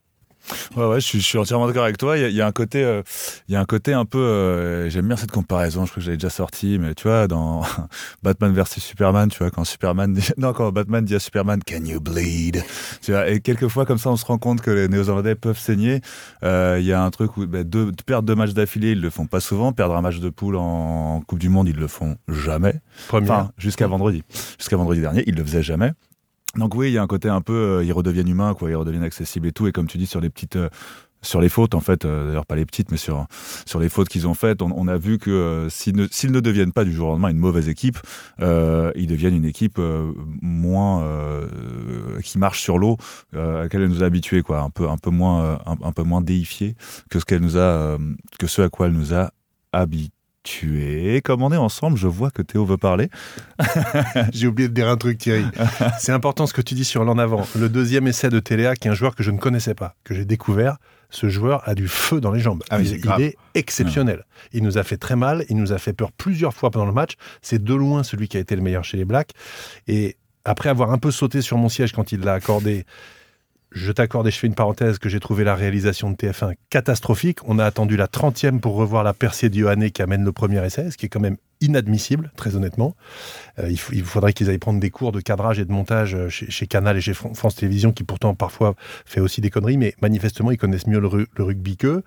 [0.76, 2.18] Ouais, ouais, je suis, je suis entièrement d'accord avec toi.
[2.18, 3.02] Il y, a, il y a un côté, euh,
[3.48, 4.18] il y a un côté un peu.
[4.20, 5.86] euh, J'aime bien cette comparaison.
[5.86, 7.62] Je crois que j'avais déjà sorti, mais tu vois, dans
[8.24, 12.00] Batman versus Superman, tu vois, quand Superman, non, quand Batman dit à Superman, "Can you
[12.00, 12.64] bleed?"
[13.02, 16.02] Tu vois, et quelquefois comme ça, on se rend compte que les Néo-Zélandais peuvent saigner.
[16.44, 19.10] Euh, Il y a un truc où bah, deux, perdre deux matchs d'affilée, ils le
[19.10, 19.72] font pas souvent.
[19.74, 22.76] Perdre un match de poule en Coupe du Monde, ils le font jamais.
[23.24, 24.24] Enfin, jusqu'à vendredi.
[24.60, 25.92] Jusqu'à vendredi dernier, ils le faisaient jamais.
[26.56, 28.76] Donc oui, il y a un côté un peu, euh, ils redeviennent humains, quoi, ils
[28.76, 29.68] redeviennent accessibles et tout.
[29.68, 30.70] Et comme tu dis, sur les petites, euh,
[31.22, 33.26] sur les fautes, en fait, euh, d'ailleurs pas les petites, mais sur
[33.66, 36.40] sur les fautes qu'ils ont faites, on, on a vu que euh, s'ils ne, ne
[36.40, 37.98] deviennent pas du jour au lendemain une mauvaise équipe,
[38.40, 39.80] euh, ils deviennent une équipe
[40.42, 41.08] moins
[42.24, 42.98] qui marche sur l'eau,
[43.34, 46.22] à laquelle elle nous a habitués, quoi, un peu un peu moins un, peu moins
[46.22, 46.76] déifiés
[47.10, 47.98] que ce qu'elle nous a,
[48.40, 49.32] que ce à quoi elle nous a
[49.72, 50.17] habitués.
[50.64, 53.10] Et comme on est ensemble, je vois que Théo veut parler.
[54.34, 55.46] J'ai oublié de dire un truc, Thierry.
[56.00, 57.46] C'est important ce que tu dis sur l'en avant.
[57.58, 60.14] Le deuxième essai de Téléa, qui est un joueur que je ne connaissais pas, que
[60.14, 60.78] j'ai découvert,
[61.10, 62.64] ce joueur a du feu dans les jambes.
[62.70, 64.26] Ah il, est exceptionnel.
[64.52, 66.94] Il nous a fait très mal, il nous a fait peur plusieurs fois pendant le
[66.94, 67.14] match.
[67.42, 69.32] C'est de loin celui qui a été le meilleur chez les Blacks.
[69.88, 72.86] Et après avoir un peu sauté sur mon siège quand il l'a accordé,
[73.72, 77.40] je t'accorde et je fais une parenthèse que j'ai trouvé la réalisation de TF1 catastrophique.
[77.46, 80.66] On a attendu la 30e pour revoir la percée de Yohanné qui amène le premier
[80.66, 82.96] essai, ce qui est quand même inadmissible, très honnêtement.
[83.60, 86.68] Euh, il, faudrait qu'ils aillent prendre des cours de cadrage et de montage euh, chez,
[86.68, 88.76] Canal et chez Fran- France Télévisions, qui pourtant parfois
[89.06, 92.04] fait aussi des conneries, mais manifestement ils connaissent mieux le rugby qu'eux.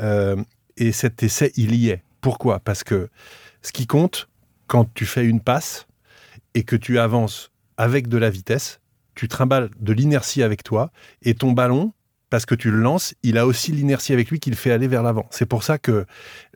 [0.00, 0.36] Euh,
[0.76, 2.02] et cet essai, il y est.
[2.20, 2.60] Pourquoi?
[2.60, 3.08] Parce que
[3.62, 4.28] ce qui compte,
[4.66, 5.86] quand tu fais une passe
[6.54, 8.80] et que tu avances avec de la vitesse,
[9.14, 10.90] tu trimbales de l'inertie avec toi
[11.22, 11.92] et ton ballon,
[12.30, 14.88] parce que tu le lances, il a aussi l'inertie avec lui qui le fait aller
[14.88, 15.26] vers l'avant.
[15.30, 16.06] C'est pour ça que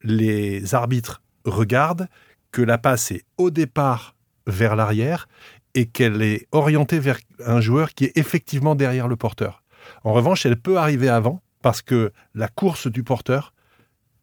[0.02, 2.08] les arbitres regardent
[2.52, 4.14] que la passe est au départ
[4.46, 5.28] vers l'arrière
[5.74, 9.64] et qu'elle est orientée vers un joueur qui est effectivement derrière le porteur.
[10.04, 13.52] En revanche, elle peut arriver avant parce que la course du porteur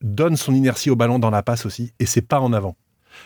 [0.01, 2.75] donne son inertie au ballon dans la passe aussi et c'est pas en avant.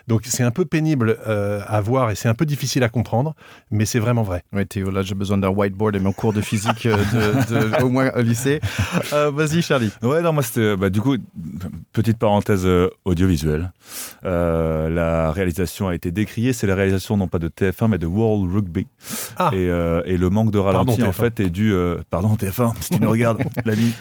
[0.08, 3.36] Donc c'est un peu pénible euh, à voir et c'est un peu difficile à comprendre,
[3.72, 4.44] mais c'est vraiment vrai.
[4.54, 7.84] Oui, Théo, là, j'ai besoin d'un whiteboard et mon cours de physique, euh, de, de-
[7.84, 8.60] au moins au lycée.
[9.14, 9.92] Euh, Vas-y, Charlie.
[10.02, 11.16] Ouais, non, moi c'était, bah, du coup,
[11.94, 12.68] petite parenthèse
[13.06, 13.72] audiovisuelle.
[14.26, 16.54] Euh, la réalisation a été décriée.
[16.54, 18.88] C'est la réalisation non pas de TF1 mais de World Rugby.
[19.38, 19.50] Ah.
[19.54, 21.14] Et, euh, et le manque de ralenti Pardon, en TF1.
[21.14, 23.92] fait est dû, euh, pardon TF1, si tu nous regardes, l'ami.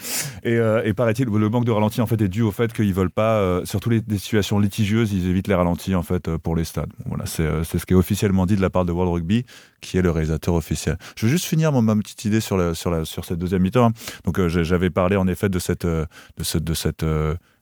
[0.43, 2.93] Et, euh, et paraît-il, le manque de ralenti en fait est dû au fait qu'ils
[2.93, 6.37] veulent pas, euh, surtout les, les situations litigieuses, ils évitent les ralentis en fait euh,
[6.37, 6.91] pour les stades.
[7.05, 9.45] Voilà, c'est, euh, c'est ce qui est officiellement dit de la part de World Rugby,
[9.81, 10.97] qui est le réalisateur officiel.
[11.17, 13.87] Je veux juste finir ma petite idée sur, cette deuxième mi-temps.
[13.87, 13.93] hein.
[14.23, 15.87] Donc euh, j'avais parlé en effet de cette,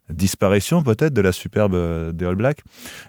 [0.09, 2.61] disparition peut-être de la superbe euh, des All Blacks.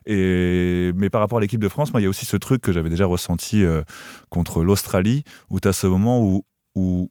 [0.06, 2.90] Mais par rapport à l'équipe de France, il y a aussi ce truc que j'avais
[2.90, 3.64] déjà ressenti
[4.30, 6.42] contre l'Australie, où tu as ce moment
[6.74, 7.10] où,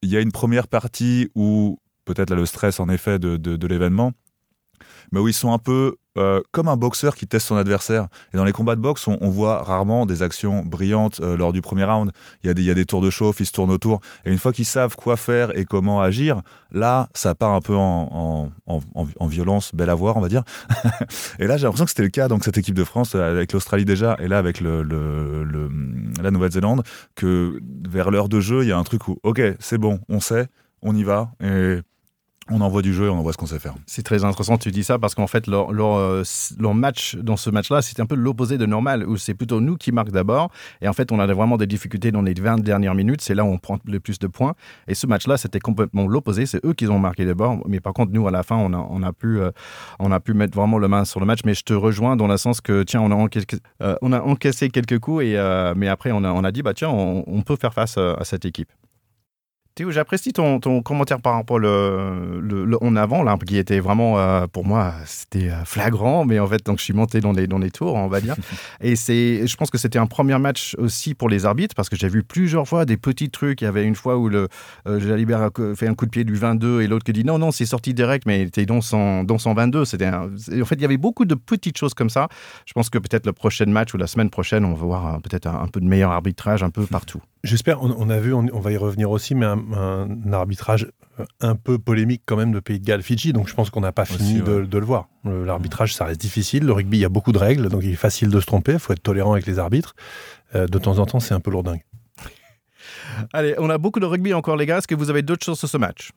[0.00, 4.12] il y a une première partie où peut-être le stress en effet de l'événement,
[5.12, 8.08] mais où ils sont un peu euh, comme un boxeur qui teste son adversaire.
[8.34, 11.60] Et dans les combats de boxe, on, voit rarement des actions brillantes euh, lors du
[11.62, 12.10] premier round.
[12.42, 14.00] Il y, a des, tours de chauffe, ils se tournent autour.
[14.24, 16.42] Et une fois qu'ils savent quoi faire et comment agir,
[16.72, 20.20] là, ça part un peu en, en, en, en- en violence, belle à voir, on
[20.20, 20.42] va dire.
[21.38, 23.52] et là, j'ai l'impression que c'était le cas, donc cette équipe de France, euh, avec
[23.52, 26.82] l'Australie déjà, et là, avec la Nouvelle-Zélande,
[27.14, 30.18] que vers l'heure de jeu, il y a un truc où, ok, c'est bon, on
[30.18, 30.48] sait,
[30.82, 31.78] on y va, et
[32.50, 33.74] on envoie du jeu et on envoie ce qu'on sait faire.
[33.86, 36.22] C'est très intéressant tu dis ça parce qu'en fait, leur, leur, euh,
[36.58, 39.76] leur match dans ce match-là, c'est un peu l'opposé de normal, où c'est plutôt nous
[39.76, 40.50] qui marquons d'abord.
[40.80, 43.20] Et en fait, on a vraiment des difficultés dans les 20 dernières minutes.
[43.20, 44.54] C'est là où on prend le plus de points.
[44.86, 46.46] Et ce match-là, c'était complètement l'opposé.
[46.46, 47.58] C'est eux qui ont marqué d'abord.
[47.68, 49.50] Mais par contre, nous, à la fin, on a, on a, pu, euh,
[49.98, 51.40] on a pu mettre vraiment le main sur le match.
[51.44, 53.46] Mais je te rejoins dans le sens que, tiens, on a, encaissé,
[53.82, 55.24] euh, on a encaissé quelques coups.
[55.24, 58.24] Et, mais après, on a, on a dit, bah, tiens, on, peut faire face à
[58.24, 58.68] cette équipe.
[59.78, 63.78] Théo, j'apprécie ton, ton commentaire par rapport le, le, le en avant là, qui était
[63.78, 67.30] vraiment euh, pour moi c'était euh, flagrant, mais en fait donc je suis monté dans
[67.30, 68.34] les dans les tours, on va dire.
[68.80, 71.94] Et c'est, je pense que c'était un premier match aussi pour les arbitres parce que
[71.94, 73.60] j'ai vu plusieurs fois des petits trucs.
[73.60, 74.48] Il y avait une fois où le
[74.88, 77.38] euh, Jalibert a fait un coup de pied du 22 et l'autre qui dit non
[77.38, 79.84] non c'est sorti direct, mais il était dans son dans son 22.
[79.84, 80.28] C'était un-
[80.60, 82.26] en fait il y avait beaucoup de petites choses comme ça.
[82.66, 85.18] Je pense que peut-être le prochain match ou la semaine prochaine on va voir euh,
[85.20, 87.20] peut-être un, un peu de meilleur arbitrage un peu partout.
[87.44, 90.88] J'espère, on, on a vu, on, on va y revenir aussi, mais un, un arbitrage
[91.20, 93.80] euh, un peu polémique quand même de Pays de Galles, Fidji, donc je pense qu'on
[93.80, 94.66] n'a pas Aussi, fini de, ouais.
[94.66, 95.08] de le voir.
[95.24, 96.64] L'arbitrage, ça reste difficile.
[96.64, 98.72] Le rugby, il y a beaucoup de règles, donc il est facile de se tromper.
[98.72, 99.94] Il faut être tolérant avec les arbitres.
[100.54, 101.82] Euh, de temps en temps, c'est un peu lourdingue.
[103.32, 104.78] Allez, on a beaucoup de rugby encore les gars.
[104.78, 106.10] Est-ce que vous avez d'autres choses sur ce match?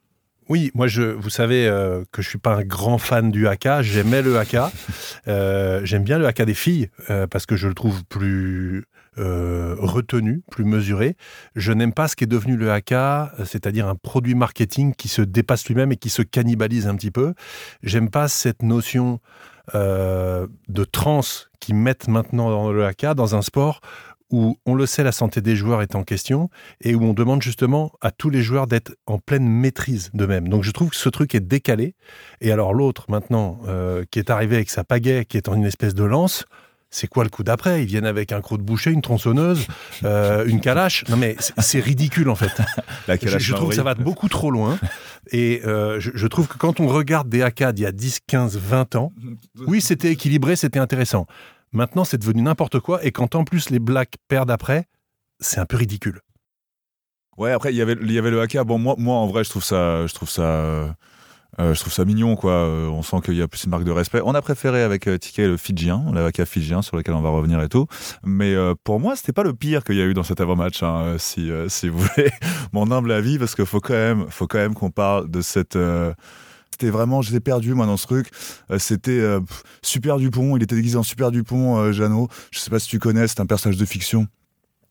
[0.50, 3.82] Oui, moi, je, vous savez euh, que je suis pas un grand fan du haka.
[3.82, 4.72] J'aimais le haka.
[5.28, 8.86] Euh, J'aime bien le haka des filles euh, parce que je le trouve plus
[9.18, 11.16] euh, retenu, plus mesuré.
[11.56, 15.22] Je n'aime pas ce qui est devenu le haka, c'est-à-dire un produit marketing qui se
[15.22, 17.34] dépasse lui-même et qui se cannibalise un petit peu.
[17.84, 19.20] J'aime pas cette notion
[19.76, 21.22] euh, de trans
[21.60, 23.82] qui mettent maintenant dans le haka dans un sport
[24.32, 27.42] où on le sait, la santé des joueurs est en question et où on demande
[27.42, 30.48] justement à tous les joueurs d'être en pleine maîtrise d'eux-mêmes.
[30.48, 31.96] Donc je trouve que ce truc est décalé.
[32.40, 35.66] Et alors l'autre maintenant, euh, qui est arrivé avec sa pagaie, qui est en une
[35.66, 36.46] espèce de lance,
[36.92, 37.82] c'est quoi le coup d'après?
[37.82, 39.66] Ils viennent avec un croc de boucher, une tronçonneuse,
[40.04, 41.04] euh, une calache.
[41.10, 42.52] Non mais c'est ridicule en fait.
[43.08, 44.78] La je, je trouve que ça va beaucoup trop loin.
[45.32, 48.20] Et euh, je, je, trouve que quand on regarde des AK d'il y a 10,
[48.28, 49.14] 15, 20 ans,
[49.56, 51.26] oui c'était équilibré, c'était intéressant.
[51.74, 53.04] Maintenant, c'est devenu n'importe quoi.
[53.06, 54.88] Et quand en plus les Blacks perdent après,
[55.40, 56.20] c'est un peu ridicule.
[57.38, 58.64] Ouais, après, il y avait, il y avait le haka.
[58.64, 60.90] Bon, moi, moi, en vrai, je trouve ça, je trouve ça, euh,
[61.60, 62.52] je trouve ça mignon, quoi.
[62.52, 64.22] Euh, on sent qu'il y a plus une marque de respect.
[64.24, 67.62] On a préféré avec euh, Ticket le Fidjien, haka Fidjien, sur lequel on va revenir
[67.62, 67.88] et tout.
[68.24, 70.82] Mais euh, pour moi, c'était pas le pire qu'il y a eu dans cet avant-match,
[70.84, 72.32] hein, si, si vous voulez
[72.74, 75.78] mon humble avis, parce qu'il faut quand même, qu'on parle de cette
[76.82, 78.32] c'était vraiment, j'étais perdu moi dans ce truc.
[78.72, 79.40] Euh, c'était euh,
[79.84, 82.28] Super Dupont, il était déguisé en Super Dupont, euh, Jeannot.
[82.50, 84.26] Je sais pas si tu connais, c'est un personnage de fiction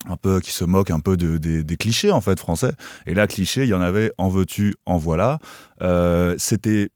[0.07, 2.73] un peu qui se moque un peu de, de, des clichés en fait français.
[3.05, 5.39] Et là, cliché, il y en avait en veux-tu, en voilà.
[5.81, 6.89] Euh, c'était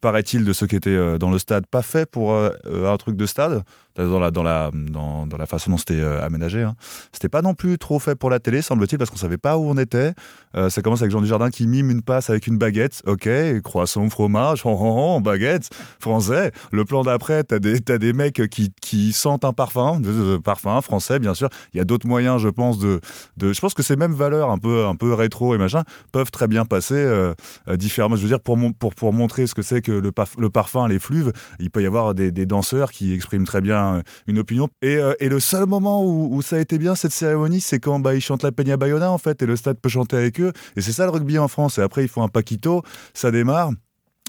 [0.00, 3.62] paraît-il de ceux qui étaient dans le stade pas fait pour un truc de stade
[3.96, 6.62] dans la, dans la, dans, dans la façon dont c'était euh, aménagé.
[6.62, 6.74] Hein.
[7.12, 9.68] C'était pas non plus trop fait pour la télé, semble-t-il, parce qu'on savait pas où
[9.68, 10.14] on était.
[10.56, 13.02] Euh, ça commence avec Jean Dujardin qui mime une passe avec une baguette.
[13.06, 13.28] Ok,
[13.62, 16.50] croissant, fromage, oh, oh, oh, baguette, français.
[16.72, 20.80] Le plan d'après, t'as des, as des mecs qui, qui sentent un parfum, de, parfum
[20.80, 21.48] français, bien sûr.
[21.72, 23.00] Il y a d'autres moyens, je pense, de,
[23.36, 23.52] de.
[23.52, 26.48] Je pense que ces mêmes valeurs, un peu, un peu rétro et machin, peuvent très
[26.48, 27.34] bien passer euh,
[27.76, 28.16] différemment.
[28.16, 30.88] Je veux dire, pour, mon, pour, pour montrer ce que c'est que le, le parfum,
[30.88, 33.83] les fluves, il peut y avoir des, des danseurs qui expriment très bien
[34.26, 34.68] une opinion.
[34.82, 37.80] Et, euh, et, le seul moment où, où, ça a été bien, cette cérémonie, c'est
[37.80, 40.40] quand bah, ils chantent la Peña Bayona, en fait, et le stade peut chanter avec
[40.40, 40.52] eux.
[40.76, 41.78] Et c'est ça le rugby en France.
[41.78, 42.82] Et après, ils font un paquito,
[43.14, 43.70] ça démarre.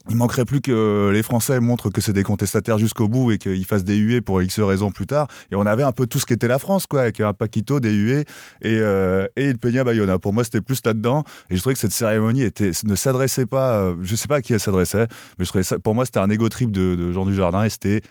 [0.08, 3.66] Il manquerait plus que les Français montrent que c'est des contestataires jusqu'au bout et qu'ils
[3.66, 5.28] fassent des huées pour X raisons plus tard.
[5.52, 7.92] Et on avait un peu tout ce qu'était la France, quoi, avec un Paquito, des
[7.92, 8.26] huées
[8.62, 10.20] et, euh, et une Peña Bayona.
[10.20, 11.24] Pour moi, c'était plus là-dedans.
[11.50, 14.42] Et je trouvais que cette cérémonie était, ne s'adressait pas, euh, je sais pas à
[14.42, 15.08] qui elle s'adressait,
[15.40, 17.70] mais je trouvais ça, pour moi, c'était un égo trip de, de Jean Dujardin et
[17.70, 18.02] c'était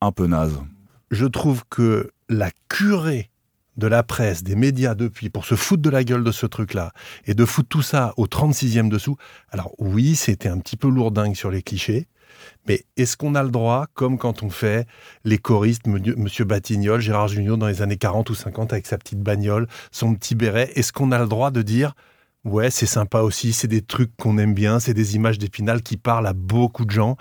[0.00, 0.58] un peu naze
[1.10, 3.30] je trouve que la curée
[3.76, 6.92] de la presse, des médias depuis, pour se foutre de la gueule de ce truc-là,
[7.26, 9.16] et de foutre tout ça au 36e dessous,
[9.50, 12.08] alors oui, c'était un petit peu lourdingue sur les clichés,
[12.66, 14.86] mais est-ce qu'on a le droit, comme quand on fait
[15.24, 19.20] les choristes, Monsieur Batignol, Gérard Junior dans les années 40 ou 50 avec sa petite
[19.20, 21.94] bagnole, son petit béret, est-ce qu'on a le droit de dire
[22.44, 25.96] Ouais, c'est sympa aussi, c'est des trucs qu'on aime bien, c'est des images d'épinal qui
[25.96, 27.16] parlent à beaucoup de gens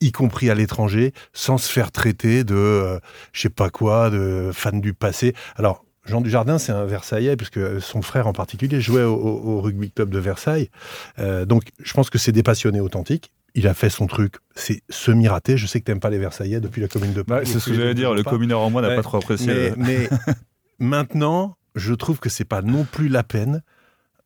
[0.00, 2.98] y compris à l'étranger, sans se faire traiter de, euh,
[3.32, 5.34] je sais pas quoi, de fan du passé.
[5.56, 10.10] Alors, Jean Dujardin, c'est un Versaillais, puisque son frère en particulier jouait au, rugby club
[10.10, 10.70] de Versailles.
[11.18, 13.32] Euh, donc, je pense que c'est des passionnés authentiques.
[13.54, 15.56] Il a fait son truc, c'est semi-raté.
[15.56, 17.44] Je sais que tu n'aimes pas les Versaillais depuis la commune de Paris.
[17.44, 19.72] Bah, c'est ce que j'allais dire, le communeur en moi n'a ouais, pas trop apprécié.
[19.76, 20.08] Mais, mais
[20.78, 23.62] maintenant, je trouve que c'est pas non plus la peine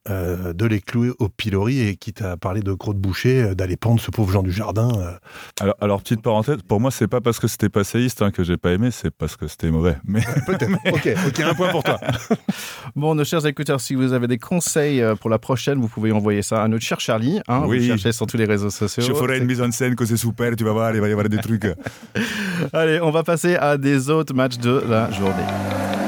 [0.09, 3.77] euh, de les clouer au pilori et quitte à parler de crotte boucher, euh, d'aller
[3.77, 4.91] pendre ce pauvre Jean du Jardin.
[4.97, 5.13] Euh.
[5.61, 8.57] Alors, alors, petite parenthèse, pour moi, c'est pas parce que c'était passéiste hein, que j'ai
[8.57, 9.99] pas aimé, c'est parce que c'était mauvais.
[10.07, 10.23] Mais...
[10.47, 10.71] Peut-être.
[10.71, 10.91] mais...
[10.91, 12.01] ok, ok, un point pour toi.
[12.97, 16.41] bon, nos chers écouteurs, si vous avez des conseils pour la prochaine, vous pouvez envoyer
[16.41, 17.39] ça à notre cher Charlie.
[17.47, 17.81] Hein, oui.
[17.81, 19.03] Vous cherchez sur tous les réseaux sociaux.
[19.07, 21.13] Je ferai une mise en scène que c'est super, tu vas voir, il va y
[21.13, 21.67] avoir des trucs.
[22.73, 26.00] Allez, on va passer à des autres matchs de la journée.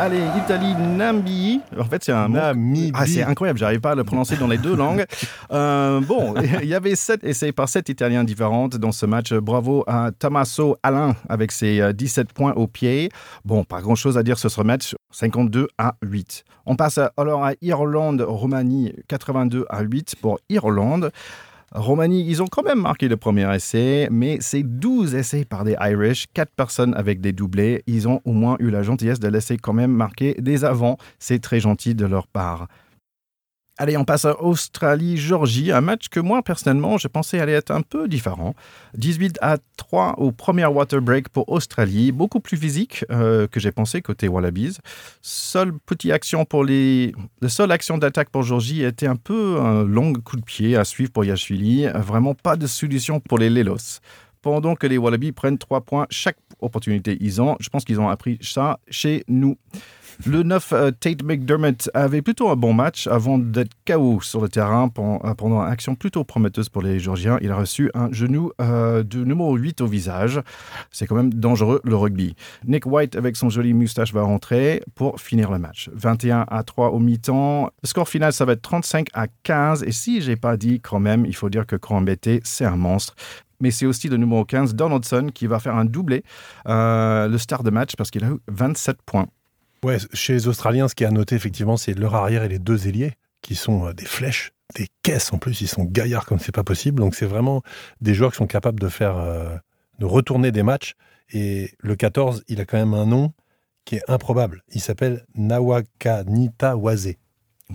[0.00, 1.60] Allez, Italie, Namibie.
[1.76, 2.92] En fait, c'est un Namibie.
[2.94, 5.04] Ah, c'est incroyable, j'arrive pas à le prononcer dans les deux langues.
[5.50, 9.32] Euh, bon, il y avait sept essais par sept Italiens différents dans ce match.
[9.34, 13.10] Bravo à Tommaso Alain avec ses 17 points au pied.
[13.44, 14.94] Bon, pas grand chose à dire sur ce match.
[15.10, 16.44] 52 à 8.
[16.66, 21.10] On passe alors à Irlande-Roumanie, 82 à 8 pour Irlande.
[21.74, 25.76] Roumanie, ils ont quand même marqué le premier essai, mais c'est 12 essais par des
[25.80, 27.82] Irish, 4 personnes avec des doublés.
[27.86, 30.96] Ils ont au moins eu la gentillesse de laisser quand même marquer des avants.
[31.18, 32.68] C'est très gentil de leur part.
[33.80, 37.82] Allez, on passe à Australie-Georgie, un match que moi, personnellement, je pensais allait être un
[37.82, 38.54] peu différent.
[38.94, 43.70] 18 à 3 au premier water break pour Australie, beaucoup plus physique euh, que j'ai
[43.70, 44.78] pensé côté Wallabies.
[45.22, 47.14] Seule petite action pour les...
[47.40, 50.84] La seule action d'attaque pour Georgie était un peu un long coup de pied à
[50.84, 51.86] suivre pour Yashvili.
[51.94, 54.00] Vraiment pas de solution pour les Lelos.
[54.48, 57.56] Pendant que les Wallabies prennent 3 points chaque opportunité ils ont.
[57.60, 59.56] Je pense qu'ils ont appris ça chez nous.
[60.26, 64.48] Le 9, euh, Tate McDermott avait plutôt un bon match avant d'être KO sur le
[64.48, 67.38] terrain euh, pendant, une action plutôt prometteuse pour les Georgiens.
[67.40, 70.40] Il a reçu un genou euh, de numéro 8 au visage.
[70.90, 72.34] C'est quand même dangereux le rugby.
[72.66, 75.88] Nick White, avec son joli moustache, va rentrer pour finir le match.
[75.92, 77.70] 21 à 3 au mi-temps.
[77.82, 79.84] Le score final, ça va être 35 à 15.
[79.84, 83.14] Et si j'ai pas dit quand même, il faut dire que Crambété, c'est un monstre
[83.60, 86.22] mais c'est aussi le numéro 15, Donaldson, qui va faire un doublé,
[86.66, 89.26] le start de match, parce qu'il a eu 27 points.
[89.84, 92.58] Ouais, chez les Australiens, ce qui est à noter, effectivement, c'est leur arrière et les
[92.58, 96.38] deux ailiers, qui sont euh, des flèches, des caisses en plus, ils sont gaillards comme
[96.38, 97.00] c'est pas possible.
[97.00, 97.62] Donc c'est vraiment
[98.00, 99.56] des joueurs qui sont capables de faire, euh,
[99.98, 100.94] de retourner des matchs.
[101.32, 103.32] Et le 14, il a quand même un nom
[103.84, 104.62] qui est improbable.
[104.72, 106.76] Il s'appelle Nawakanita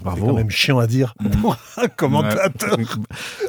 [0.03, 0.15] Waze.
[0.15, 1.29] C'est quand même chiant à dire mm.
[1.41, 2.77] pour un commentateur.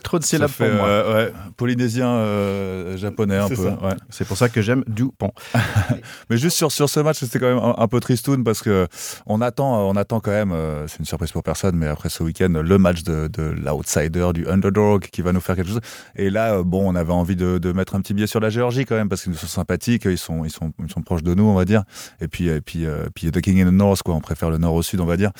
[0.02, 0.86] Trop de syllabes pour moi.
[0.86, 3.70] Euh, polynésien euh, japonais un peu.
[4.10, 5.32] C'est pour ça que j'aime Dupont.
[6.30, 8.86] Mais juste sur, sur ce match, c'était quand même un, peu tristoun parce que
[9.26, 12.22] on attend, on attend quand même, euh, c'est une surprise pour personne, mais après ce
[12.22, 15.80] week-end, le match de, de l'outsider, du underdog qui va nous faire quelque chose.
[16.16, 18.84] Et là, bon, on avait envie de, de mettre un petit biais sur la Géorgie
[18.84, 21.34] quand même parce qu'ils nous sont sympathiques, ils sont, ils sont, ils sont proches de
[21.34, 21.84] nous, on va dire.
[22.20, 24.14] Et puis, et puis, puis The King in the North, quoi.
[24.14, 25.30] On préfère le nord au sud, on va dire.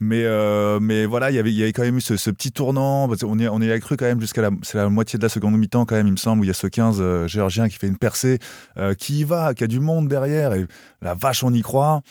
[0.00, 3.08] Mais euh, mais voilà, il y avait, quand même eu ce, petit tournant.
[3.24, 5.84] On y, on a cru quand même jusqu'à la, la moitié de la seconde mi-temps
[5.86, 7.86] quand même, il me semble, où il y a ce 15 euh, géorgien qui fait
[7.86, 8.38] une percée,
[8.76, 10.52] euh, qui y va, qui a du monde derrière.
[10.54, 10.66] Et
[11.02, 12.02] la vache, on y croit.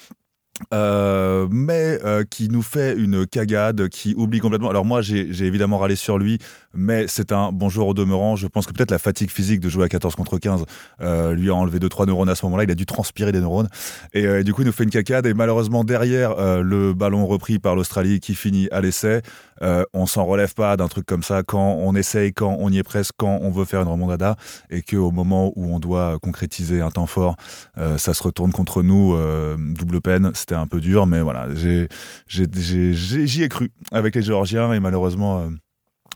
[0.72, 4.69] Mais qui nous fait une cagade, qui oublie complètement.
[4.69, 6.39] Alors moi, j'ai évidemment râlé sur lui,
[6.74, 8.36] mais c'est un bon joueur au demeurant.
[8.36, 10.66] Je pense que peut-être la fatigue physique de jouer à 14 contre 15
[11.02, 12.64] euh, lui a enlevé 2-3 neurones à ce moment-là.
[12.64, 13.70] Il a dû transpirer des neurones.
[14.14, 15.26] Et, du coup, il nous fait une cagade.
[15.26, 19.22] Et malheureusement, derrière, le ballon repris par l'Australie qui finit à l'essai.
[19.94, 22.84] on s'en relève pas d'un truc comme ça quand on essaye, quand on y est
[22.84, 24.36] presque, quand on veut faire une remontada.
[24.70, 27.36] Et qu'au moment où on doit concrétiser un temps fort,
[27.98, 29.16] ça se retourne contre nous.
[29.58, 34.80] double peine c'était un peu dur, mais voilà, j'y ai, cru avec les Géorgiens et
[34.80, 35.50] malheureusement, euh,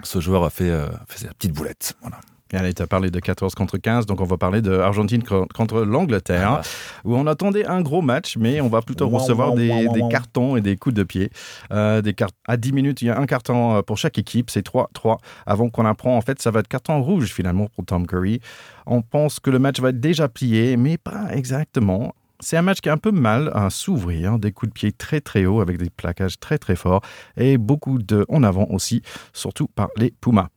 [0.04, 1.96] ce joueur a fait, euh, fait sa petite boulette.
[2.02, 2.20] Voilà.
[2.54, 5.82] Allez, tu as parlé de 14 contre 15, donc on va parler de Argentine contre
[5.82, 6.62] l'Angleterre, ah
[7.04, 10.78] où on attendait un gros match, mais on va plutôt recevoir des, cartons et des
[10.78, 11.30] coups de pied.
[11.74, 12.16] Euh, des
[12.48, 15.18] à 10 minutes, il y a un carton pour chaque équipe, c'est 3-3.
[15.46, 18.40] Avant qu'on apprend, en fait, ça va être carton rouge finalement pour Tom Curry.
[18.86, 22.14] On pense que le match va être déjà plié, mais pas exactement.
[22.40, 25.22] C'est un match qui est un peu mal à s'ouvrir, des coups de pied très
[25.22, 27.02] très hauts avec des plaquages très très forts
[27.36, 29.02] et beaucoup de en avant aussi,
[29.34, 30.50] surtout par les Pumas.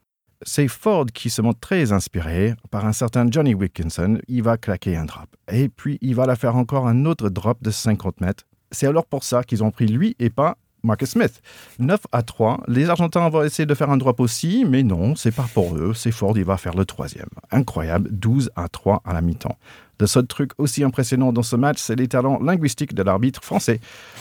[0.42, 4.18] C'est Ford qui se montre très inspiré par un certain Johnny Wilkinson.
[4.28, 5.28] Il va claquer un drop.
[5.50, 8.44] Et puis il va la faire encore un autre drop de 50 mètres.
[8.70, 11.42] C'est alors pour ça qu'ils ont pris lui et pas Marcus Smith.
[11.78, 12.62] 9 à 3.
[12.68, 15.92] Les Argentins vont essayer de faire un drop aussi, mais non, c'est pas pour eux.
[15.94, 17.28] C'est Ford, il va faire le troisième.
[17.50, 18.08] Incroyable.
[18.12, 19.56] 12 à 3 à la mi-temps.
[19.98, 23.80] Le seul truc aussi impressionnant dans ce match, c'est les talents linguistiques de l'arbitre français,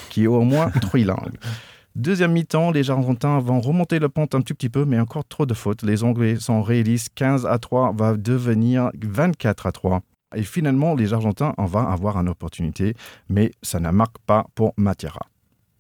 [0.09, 1.37] qui est au moins trilingue.
[1.95, 5.45] Deuxième mi-temps, les Argentins vont remonter le pont un tout petit peu, mais encore trop
[5.45, 5.83] de fautes.
[5.83, 10.01] Les Anglais sont réalistes 15 à 3, va devenir 24 à 3.
[10.35, 12.93] Et finalement, les Argentins en vont avoir une opportunité,
[13.29, 15.21] mais ça ne marque pas pour Matera.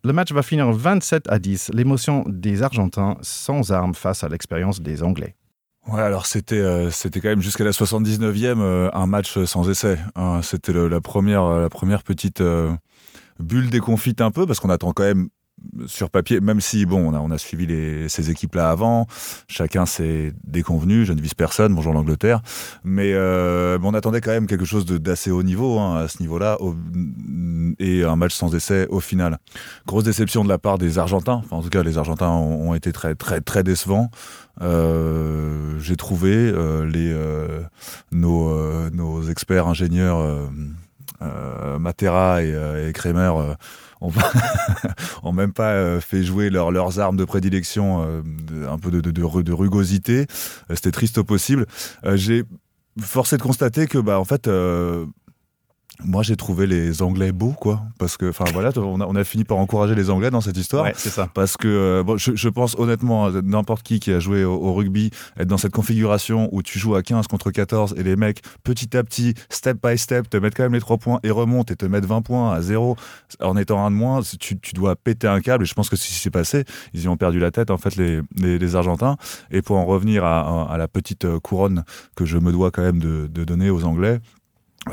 [0.03, 4.79] Le match va finir 27 à 10, l'émotion des Argentins sans armes face à l'expérience
[4.79, 5.35] des Anglais.
[5.87, 9.97] Ouais, alors c'était euh, c'était quand même jusqu'à la 79e euh, un match sans essai.
[10.15, 10.41] Hein.
[10.41, 12.71] C'était la première la première petite euh,
[13.39, 15.29] bulle déconfite un peu parce qu'on attend quand même
[15.87, 19.07] sur papier, même si bon, on a, suivi ces équipes-là avant,
[19.47, 22.41] chacun s'est déconvenu, je ne vise personne, bonjour l'Angleterre,
[22.83, 26.57] mais, euh, on attendait quand même quelque chose d'assez haut niveau hein, à ce niveau-là,
[27.79, 29.39] et un match sans essai au final.
[29.87, 33.15] Grosse déception de la part des Argentins, en tout cas les Argentins ont, été très
[33.15, 34.11] très très décevants.
[34.61, 37.63] Euh, J'ai trouvé euh,
[38.11, 40.49] nos, experts ingénieurs
[41.79, 42.55] Matera et,
[42.87, 43.31] et Kremer
[44.01, 44.11] on
[45.33, 48.21] même pas euh, fait jouer leurs armes de prédilection, euh,
[48.69, 50.25] un peu de, rugosité.
[50.69, 51.65] Euh, c'était triste au possible.
[52.15, 52.43] J'ai
[53.01, 54.49] forcé de constater que, bah, en fait,
[56.03, 57.81] moi, j'ai trouvé les Anglais beaux, quoi.
[57.97, 60.55] Parce que, enfin, voilà, on a, on a, fini par encourager les Anglais dans cette
[60.55, 60.85] histoire.
[60.85, 61.29] Ouais, c'est ça.
[61.33, 65.11] Parce que, euh, bon, je, je, pense honnêtement, n'importe qui qui a joué au, rugby,
[65.37, 68.95] être dans cette configuration où tu joues à 15 contre 14 et les mecs, petit
[68.95, 71.75] à petit, step by step, te mettent quand même les 3 points et remontent et
[71.75, 72.95] te mettent 20 points à 0
[73.41, 75.63] en étant un de moins, tu, tu dois péter un câble.
[75.63, 76.63] Et je pense que ce qui s'est passé,
[76.93, 79.17] ils y ont perdu la tête, en fait, les, les, les Argentins.
[79.51, 81.83] Et pour en revenir à, à, la petite couronne
[82.15, 84.21] que je me dois quand même de, de donner aux Anglais,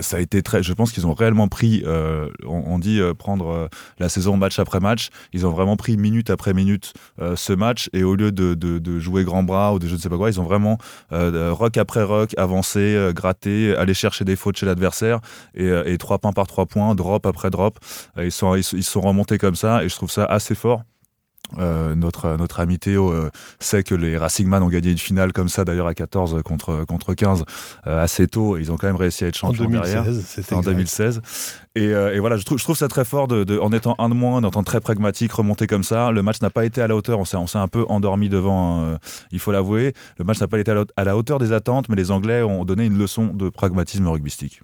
[0.01, 0.63] ça a été très.
[0.63, 1.83] Je pense qu'ils ont réellement pris.
[1.87, 3.69] Euh, on, dit euh, prendre euh,
[3.99, 5.09] la saison match après match.
[5.33, 6.95] Ils ont vraiment pris minute après minute
[7.35, 10.09] ce match et au lieu de, de, jouer grand bras ou de je ne sais
[10.09, 10.79] pas quoi, ils ont vraiment
[11.11, 15.21] rock après rock avancé, gratté, aller chercher des fautes chez l'adversaire
[15.55, 17.79] et, et, trois points par trois points, drop après drop.
[18.19, 20.83] Ils sont ils, ils sont remontés comme ça et je trouve ça assez fort.
[21.59, 23.31] Euh, notre, notre ami Théo euh,
[23.61, 26.85] sait que les Racing Man ont gagné une finale comme ça, d'ailleurs à 14 contre,
[26.85, 27.45] contre 15
[27.87, 28.57] euh, assez tôt.
[28.59, 30.59] ils ont quand même réussi à être champions en 2016, derrière.
[30.59, 31.23] En 2016.
[31.77, 34.15] Et, et, voilà, je trouve, je trouve ça très fort de, en étant un de
[34.15, 36.11] moins, en étant très pragmatique, remonter comme ça.
[36.11, 37.19] Le match n'a pas été à la hauteur.
[37.19, 38.97] On s'est, on s'est un peu endormi devant,
[39.31, 39.93] il faut l'avouer.
[40.19, 42.87] Le match n'a pas été à la, hauteur des attentes, mais les Anglais ont donné
[42.87, 44.63] une leçon de pragmatisme rugbystique.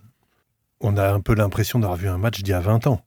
[0.81, 3.03] On a un peu l'impression d'avoir vu un match d'il y a 20 ans.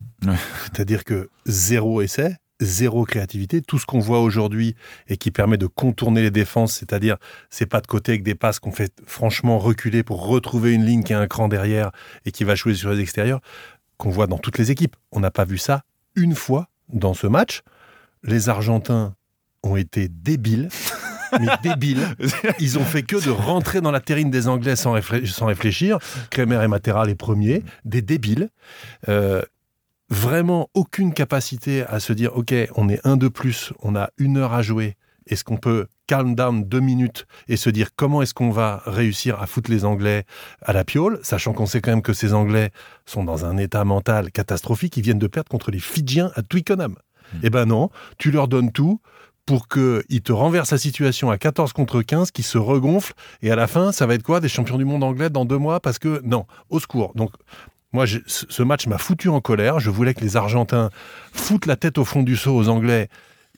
[0.64, 3.62] C'est-à-dire que zéro essai, zéro créativité.
[3.62, 4.76] Tout ce qu'on voit aujourd'hui
[5.08, 7.18] et qui permet de contourner les défenses, c'est-à-dire
[7.50, 11.04] c'est pas de côté avec des passes qu'on fait franchement reculer pour retrouver une ligne
[11.04, 11.92] qui a un cran derrière
[12.26, 13.42] et qui va jouer sur les extérieurs,
[13.98, 14.96] qu'on voit dans toutes les équipes.
[15.12, 15.84] On n'a pas vu ça
[16.16, 17.62] une fois dans ce match.
[18.24, 19.16] Les Argentins
[19.64, 20.70] ont été débiles.
[21.40, 22.08] mais débiles.
[22.60, 26.00] Ils ont fait que de rentrer dans la terrine des Anglais sans, réfléchir.
[26.30, 28.50] Kremer et Matera les premiers, des débiles.
[29.10, 29.42] Euh,
[30.10, 34.38] vraiment aucune capacité à se dire ok on est un de plus on a une
[34.38, 34.96] heure à jouer
[35.28, 39.42] est-ce qu'on peut calm down deux minutes et se dire comment est-ce qu'on va réussir
[39.42, 40.24] à foutre les Anglais
[40.62, 42.72] à la piole, sachant qu'on sait quand même que ces Anglais
[43.06, 46.92] sont dans un état mental catastrophique, ils viennent de perdre contre les Fidjiens à Twickenham.
[46.92, 47.38] Mmh.
[47.44, 47.90] Eh ben non,
[48.20, 49.02] tu leur donnes tout
[49.46, 53.56] pour qu'ils te renversent la situation à 14 contre 15, qui se regonfle, et à
[53.56, 56.00] la fin, ça va être quoi Des champions du monde anglais dans deux mois Parce
[56.00, 57.14] que, non, au secours.
[57.14, 57.32] Donc,
[57.96, 59.80] moi, ce match m'a foutu en colère.
[59.80, 60.90] Je voulais que les Argentins
[61.32, 63.08] foutent la tête au fond du seau aux Anglais.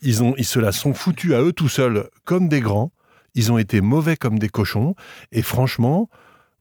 [0.04, 2.92] Ils, ont, ils se la sont foutus à eux tout seuls comme des grands.
[3.34, 4.94] Ils ont été mauvais comme des cochons.
[5.32, 6.08] Et franchement,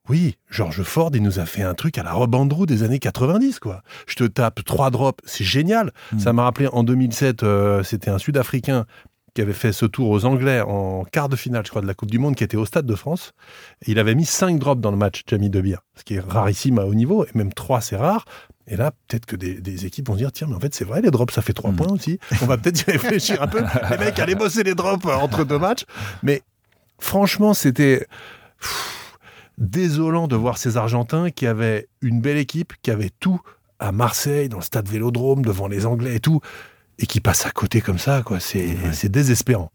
[0.08, 2.98] oui, George Ford, il nous a fait un truc à la Rob Andrew des années
[2.98, 3.82] 90, quoi.
[4.06, 5.92] Je te tape trois drops, c'est génial.
[6.12, 6.18] Hmm.
[6.18, 8.86] Ça m'a rappelé en 2007, euh, c'était un Sud-Africain
[9.36, 11.92] qui avait fait ce tour aux Anglais en quart de finale, je crois, de la
[11.92, 13.32] Coupe du Monde, qui était au Stade de France.
[13.86, 15.62] il avait mis 5 drops dans le match, Jamie De
[15.94, 18.24] ce qui est rarissime à haut niveau, et même 3, c'est rare.
[18.66, 21.02] Et là, peut-être que des, équipes vont se dire, tiens, mais en fait, c'est vrai,
[21.02, 21.76] les drops, ça fait 3 hmm.
[21.76, 22.18] points aussi.
[22.40, 23.62] On va peut-être y réfléchir un peu.
[23.90, 25.84] Les mecs allaient bosser les drops entre deux matchs.
[26.22, 26.40] Mais
[26.98, 28.06] franchement, c'était
[29.58, 33.40] désolant de voir ces Argentins qui avaient une belle équipe, qui avaient tout
[33.78, 36.40] à Marseille, dans le stade Vélodrome, devant les Anglais et tout
[36.98, 38.40] et qui passe à côté comme ça, quoi.
[38.40, 39.70] C'est désespérant.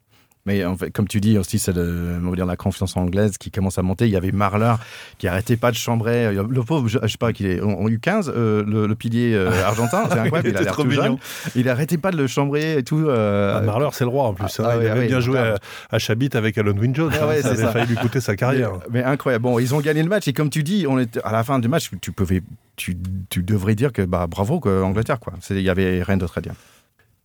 [0.46, 4.06] Mais en fait, comme tu dis aussi, c'est la confiance anglaise qui commence à monter.
[4.06, 4.74] Il y avait Marler
[5.20, 6.34] qui arrêtait pas de chambrer.
[6.34, 10.18] Le pauvre, je, sais pas, qu'il est en U15, euh, le, pilier euh, argentin, c'est
[10.18, 10.50] incroyable.
[10.50, 11.18] il, a l'air tout jeune.
[11.56, 13.06] Il arrêtait pas de le chambrer et tout.
[13.08, 13.58] Euh...
[13.58, 14.60] Ah, Marler, c'est le roi en plus.
[14.60, 14.64] Hein.
[14.66, 15.38] Ah, il avait bien joué
[15.92, 17.12] à, Chabit avec Alan Wynne Jones.
[17.14, 17.42] Ah, hein.
[17.42, 18.72] ça avait failli lui coûter sa carrière.
[18.90, 19.44] Mais, incroyable.
[19.44, 21.60] Bon, ils ont gagné le match et comme tu dis, on était à la fin
[21.60, 22.42] du match, tu pouvais,
[22.76, 22.98] tu,
[23.30, 25.34] tu devrais dire que bah bravo Angleterre quoi.
[25.52, 26.54] Il y avait rien d'autre à dire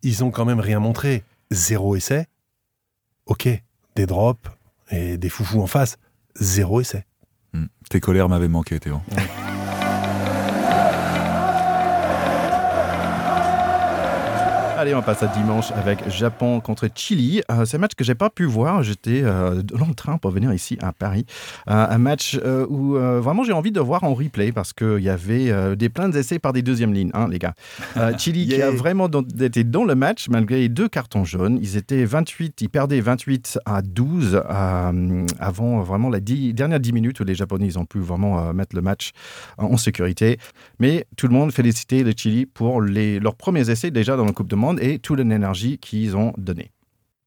[0.07, 1.24] ils ont quand même rien montré.
[1.50, 2.26] Zéro essai.
[3.26, 3.48] Ok,
[3.96, 4.48] des drops
[4.90, 5.98] et des foufous en face.
[6.36, 7.04] Zéro essai.
[7.52, 7.66] Hmm.
[7.90, 9.00] Tes colères m'avaient manqué, Théo.
[14.87, 17.43] Allez, on passe à dimanche avec Japon contre Chili.
[17.51, 18.84] Euh, c'est un match que j'ai pas pu voir.
[18.84, 21.26] J'étais euh, dans le train pour venir ici à Paris.
[21.68, 25.74] Euh, un match où vraiment j'ai envie de voir en replay parce qu'il y avait
[25.74, 27.55] des pleins d'essais par des deuxièmes lignes, hein, les gars.
[28.18, 29.09] Chili qui a vraiment
[29.41, 31.59] été dans le match malgré les deux cartons jaunes.
[31.61, 37.24] Ils étaient 28, ils perdaient 28 à 12 avant vraiment la dernière 10 minutes où
[37.24, 39.11] les Japonais ils ont pu vraiment mettre le match
[39.59, 40.39] en sécurité.
[40.78, 44.32] Mais tout le monde félicitait le Chili pour les, leurs premiers essais déjà dans la
[44.32, 46.70] Coupe de Monde et toute l'énergie qu'ils ont donnée.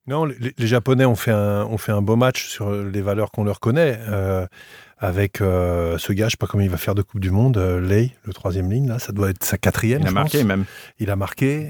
[0.10, 3.44] Non, les, Japonais ont fait, un, ont fait un beau match sur les valeurs qu'on
[3.44, 4.00] leur connaît.
[4.08, 4.48] Euh,
[4.98, 7.58] avec euh, ce gars, je sais pas comment il va faire de Coupe du Monde,
[7.58, 10.02] euh, Lei, le troisième ligne, là, ça doit être sa quatrième.
[10.02, 10.66] Il a marqué même.
[10.98, 11.70] Il a marqué.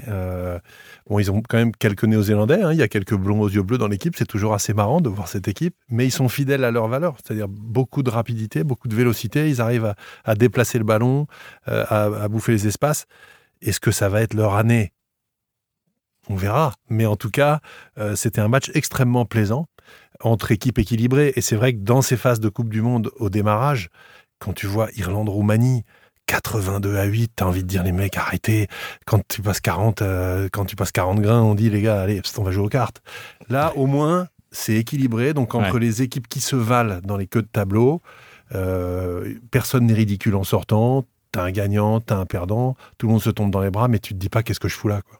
[1.06, 2.72] bon, ils ont quand même quelques Néo-Zélandais, hein.
[2.72, 5.10] il y a quelques blonds aux yeux bleus dans l'équipe, c'est toujours assez marrant de
[5.10, 8.88] voir cette équipe, mais ils sont fidèles à leurs valeurs, c'est-à-dire beaucoup de rapidité, beaucoup
[8.88, 11.26] de vélocité, ils arrivent à, déplacer le ballon,
[11.66, 13.04] à, à bouffer les espaces.
[13.60, 14.92] Est-ce que ça va être leur année?
[16.28, 16.74] On verra.
[16.88, 17.60] Mais en tout cas,
[17.98, 19.66] euh, c'était un match extrêmement plaisant
[20.22, 21.32] entre équipes équilibrées.
[21.36, 23.88] Et c'est vrai que dans ces phases de Coupe du Monde au démarrage,
[24.38, 25.84] quand tu vois Irlande-Roumanie,
[26.26, 28.68] 82 à 8, t'as envie de dire les mecs arrêtez.
[29.06, 32.22] Quand tu passes 40, euh, quand tu passes 40 grains, on dit les gars allez,
[32.38, 33.02] on va jouer aux cartes.
[33.48, 35.34] Là, au moins, c'est équilibré.
[35.34, 38.00] Donc entre les équipes qui se valent dans les queues de tableau,
[38.54, 41.04] euh, personne n'est ridicule en sortant.
[41.32, 44.00] T'as un gagnant, t'as un perdant, tout le monde se tombe dans les bras, mais
[44.00, 45.19] tu te dis pas qu'est-ce que je fous là, quoi.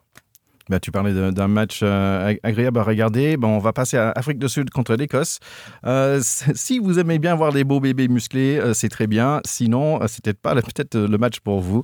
[0.70, 3.36] Bah, tu parlais d'un match euh, agréable à regarder.
[3.36, 5.40] Bon, on va passer à Afrique du Sud contre l'Écosse.
[5.84, 9.40] Euh, si vous aimez bien voir les beaux bébés musclés, euh, c'est très bien.
[9.44, 11.82] Sinon, c'était pas peut-être le match pour vous.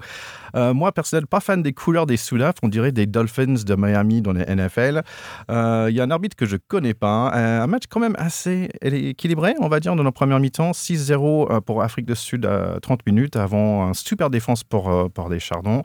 [0.57, 2.55] Moi, personnellement, pas fan des couleurs des Soudaf.
[2.63, 5.03] On dirait des Dolphins de Miami dans les NFL.
[5.49, 7.31] Il y a un arbitre que je connais pas.
[7.33, 10.73] Un match quand même assez équilibré, on va dire, dans nos premières mi-temps.
[10.73, 15.41] 6-0 pour Afrique du Sud à 30 minutes avant un super défense pour, pour les
[15.41, 15.83] Chardons.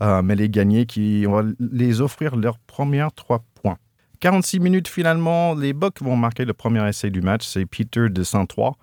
[0.00, 3.78] mais les gagnés qui, on va les offrir leurs premières trois points.
[4.20, 7.46] 46 minutes finalement, les Bucks vont marquer le premier essai du match.
[7.46, 8.76] C'est Peter de Saint-Trois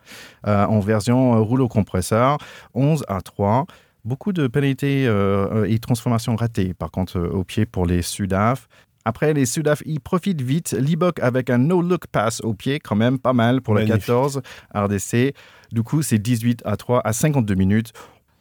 [0.47, 2.37] euh, en version euh, rouleau compresseur,
[2.73, 3.65] 11 à 3.
[4.03, 8.67] Beaucoup de pénalités euh, et transformations ratées, par contre, au pied pour les Sudaf.
[9.05, 10.73] Après, les Sudaf, ils profitent vite.
[10.73, 14.41] Libok avec un no-look pass au pied, quand même pas mal pour le 14
[14.75, 15.33] RDC.
[15.71, 17.93] Du coup, c'est 18 à 3 à 52 minutes.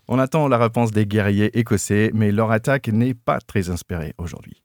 [0.09, 4.63] On attend la réponse des guerriers écossais, mais leur attaque n'est pas très inspirée aujourd'hui.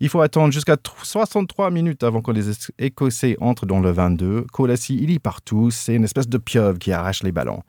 [0.00, 4.46] Il faut attendre jusqu'à 63 minutes avant que les Écossais entrent dans le 22.
[4.52, 5.70] Colassi, il y partout.
[5.70, 7.62] C'est une espèce de pieuvre qui arrache les ballons.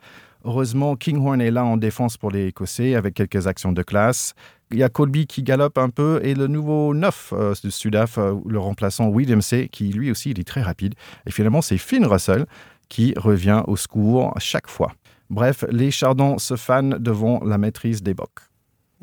[0.46, 4.34] Heureusement, Kinghorn est là en défense pour les Écossais avec quelques actions de classe.
[4.72, 8.18] Il y a Colby qui galope un peu et le nouveau 9 euh, de Sudaf,
[8.18, 10.94] euh, le remplaçant William C, qui lui aussi il est très rapide.
[11.26, 12.46] Et finalement, c'est Finn Russell
[12.88, 14.94] qui revient au secours chaque fois.
[15.30, 18.40] Bref, les Chardons se fanent devant la maîtrise des Bocs.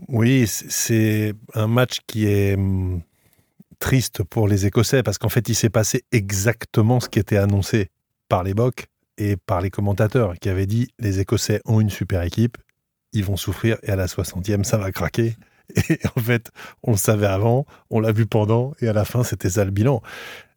[0.08, 3.02] Oui, c'est un match qui est hum,
[3.78, 7.90] triste pour les Écossais parce qu'en fait, il s'est passé exactement ce qui était annoncé
[8.28, 8.86] par les Bocs
[9.18, 12.58] et par les commentateurs qui avaient dit les Écossais ont une super équipe,
[13.12, 15.36] ils vont souffrir et à la 60e, ça va craquer.
[15.90, 16.52] Et en fait,
[16.84, 19.72] on le savait avant, on l'a vu pendant et à la fin, c'était ça le
[19.72, 20.00] bilan.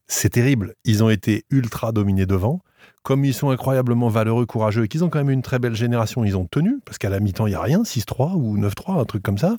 [0.07, 0.75] C'est terrible.
[0.85, 2.61] Ils ont été ultra dominés devant.
[3.01, 6.23] Comme ils sont incroyablement valeureux, courageux et qu'ils ont quand même une très belle génération,
[6.25, 9.05] ils ont tenu parce qu'à la mi-temps, il n'y a rien, 6-3 ou 9-3, un
[9.05, 9.55] truc comme ça.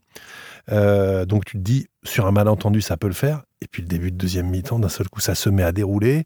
[0.71, 3.43] Euh, donc tu te dis, sur un malentendu, ça peut le faire.
[3.63, 6.25] Et puis le début de deuxième mi-temps, d'un seul coup, ça se met à dérouler.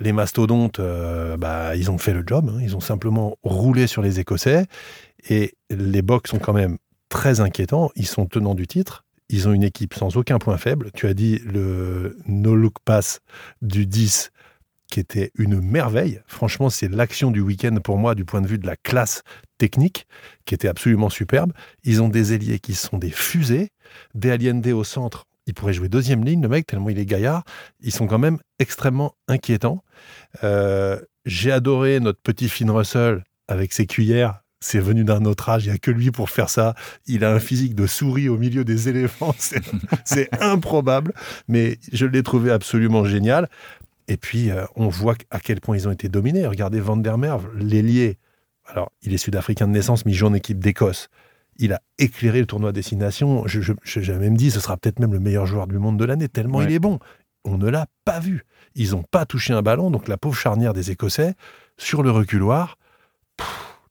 [0.00, 2.50] Les mastodontes, euh, bah, ils ont fait le job.
[2.50, 2.60] Hein.
[2.62, 4.66] Ils ont simplement roulé sur les Écossais.
[5.28, 7.90] Et les Bocs sont quand même très inquiétants.
[7.94, 9.04] Ils sont tenants du titre.
[9.28, 10.90] Ils ont une équipe sans aucun point faible.
[10.94, 13.20] Tu as dit le no-look pass
[13.60, 14.30] du 10
[14.92, 16.20] qui était une merveille.
[16.26, 19.22] Franchement, c'est l'action du week-end pour moi du point de vue de la classe
[19.56, 20.06] technique,
[20.44, 21.54] qui était absolument superbe.
[21.82, 23.70] Ils ont des ailiers qui sont des fusées,
[24.14, 25.24] des Allende au centre.
[25.46, 27.44] Il pourrait jouer deuxième ligne, le mec, tellement il est gaillard.
[27.80, 29.82] Ils sont quand même extrêmement inquiétants.
[30.44, 35.64] Euh, j'ai adoré notre petit Finn Russell avec ses cuillères c'est venu d'un autre âge,
[35.64, 36.74] il n'y a que lui pour faire ça.
[37.06, 39.34] Il a un physique de souris au milieu des éléphants,
[40.04, 41.12] c'est improbable,
[41.48, 43.48] mais je l'ai trouvé absolument génial.
[44.08, 46.46] Et puis, euh, on voit à quel point ils ont été dominés.
[46.46, 48.18] Regardez Van der Merwe, l'ailier.
[48.66, 51.08] Alors, il est sud-africain de naissance, mais il joue en équipe d'Écosse.
[51.62, 53.46] Il a éclairé le tournoi destination.
[53.46, 56.28] Je, J'ai même dit, ce sera peut-être même le meilleur joueur du monde de l'année,
[56.28, 56.98] tellement il est bon.
[57.44, 58.44] On ne l'a pas vu.
[58.74, 61.34] Ils n'ont pas touché un ballon, donc la pauvre charnière des Écossais,
[61.76, 62.78] sur le reculoir,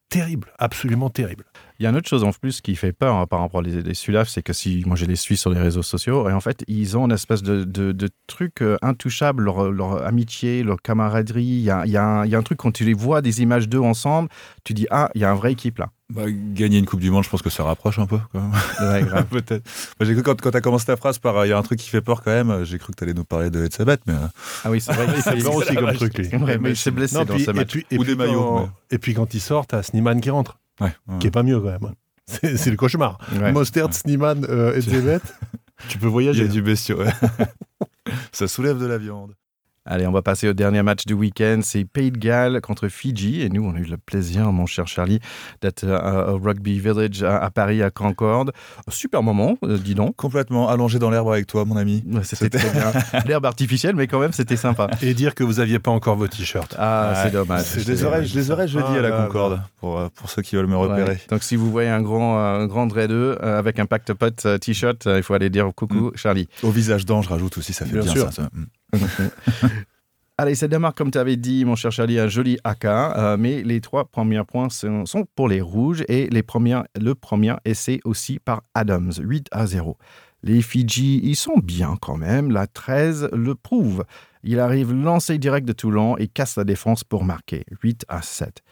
[0.10, 1.46] terrible, absolument terrible.
[1.82, 3.64] Il y a une autre chose en plus qui fait peur hein, par rapport aux
[3.64, 6.40] les Sudaf, c'est que si moi je les suis sur les réseaux sociaux, et en
[6.40, 11.42] fait, ils ont une espèce de, de, truc euh, intouchable, leur, amitié, leur camaraderie.
[11.42, 12.94] Il y a, il y, a un, il y a un truc quand tu les
[12.94, 14.30] vois, des images d'eux ensemble,
[14.64, 15.90] tu dis, ah, il y a une vraie équipe là.
[16.14, 18.20] Bah, gagner une Coupe du Monde, je pense que ça rapproche un peu.
[18.32, 19.12] Quand même.
[19.12, 19.68] Ouais, Peut-être.
[20.02, 21.80] j'ai cru quand, quand tu as commencé ta phrase par il y a un truc
[21.80, 23.98] qui fait peur quand même, j'ai cru que tu allais nous parler de Etzabet.
[24.06, 24.14] Mais...
[24.14, 24.28] Euh,
[24.66, 25.08] ah oui, c'est vrai.
[25.16, 26.14] il fait peur aussi comme truc.
[26.62, 27.76] mais il s'est blessé dans ce match.
[27.98, 28.70] Ou des maillots.
[28.92, 30.60] Et puis quand il sort, t'as Sneeman qui rentre.
[31.20, 31.94] Qui est pas mieux quand même.
[32.26, 33.18] C'est le cauchemar.
[33.54, 34.82] Mostert, Sneeman euh, et
[35.88, 36.44] tu peux voyager.
[36.44, 37.00] Il y a du bestiau,
[38.32, 39.36] Ça soulève de la viande.
[39.84, 41.62] Allez, on va passer au dernier match du week-end.
[41.64, 43.42] C'est Pays de Galles contre Fidji.
[43.42, 45.20] Et nous, on a eu le plaisir, mon cher Charlie,
[45.62, 48.52] d'être au Rugby Village à, Paris, à Concorde.
[48.90, 50.16] Super moment, euh, dis donc.
[50.16, 52.04] Complètement allongé dans l'herbe avec toi, mon ami.
[52.22, 52.92] c'était très bien.
[53.26, 54.88] L'herbe artificielle, mais quand même, c'était sympa.
[55.02, 56.76] Et dire que vous n'aviez pas encore vos t-shirts.
[56.78, 57.66] Ah, c'est dommage.
[57.78, 60.44] Je les, aurais, je les aurais jeudi à la ah, Concorde, pour, euh, pour ceux
[60.44, 61.20] qui veulent me repérer.
[61.30, 64.46] Donc, si vous voyez un grand, un grand Dre 2 euh, avec un pacte pote
[64.60, 66.18] t-shirt, il faut aller dire coucou, mm.
[66.18, 66.48] Charlie.
[66.62, 68.44] Au visage d'ange, rajoute aussi, ça fait bien, bien ça.
[68.54, 68.66] Mm.
[70.38, 73.62] Allez, ça démarre, comme tu avais dit, mon cher Charlie, un joli AK, euh, mais
[73.62, 78.40] les trois premiers points sont, pour les rouges et les premiers, le premier essai aussi
[78.40, 79.98] par Adams, 8 à 0.
[80.42, 84.04] Les Fidji, ils sont bien quand même, la 13 le prouve.
[84.44, 88.64] Il arrive lancé direct de Toulon et casse la défense pour marquer, 8 à 7.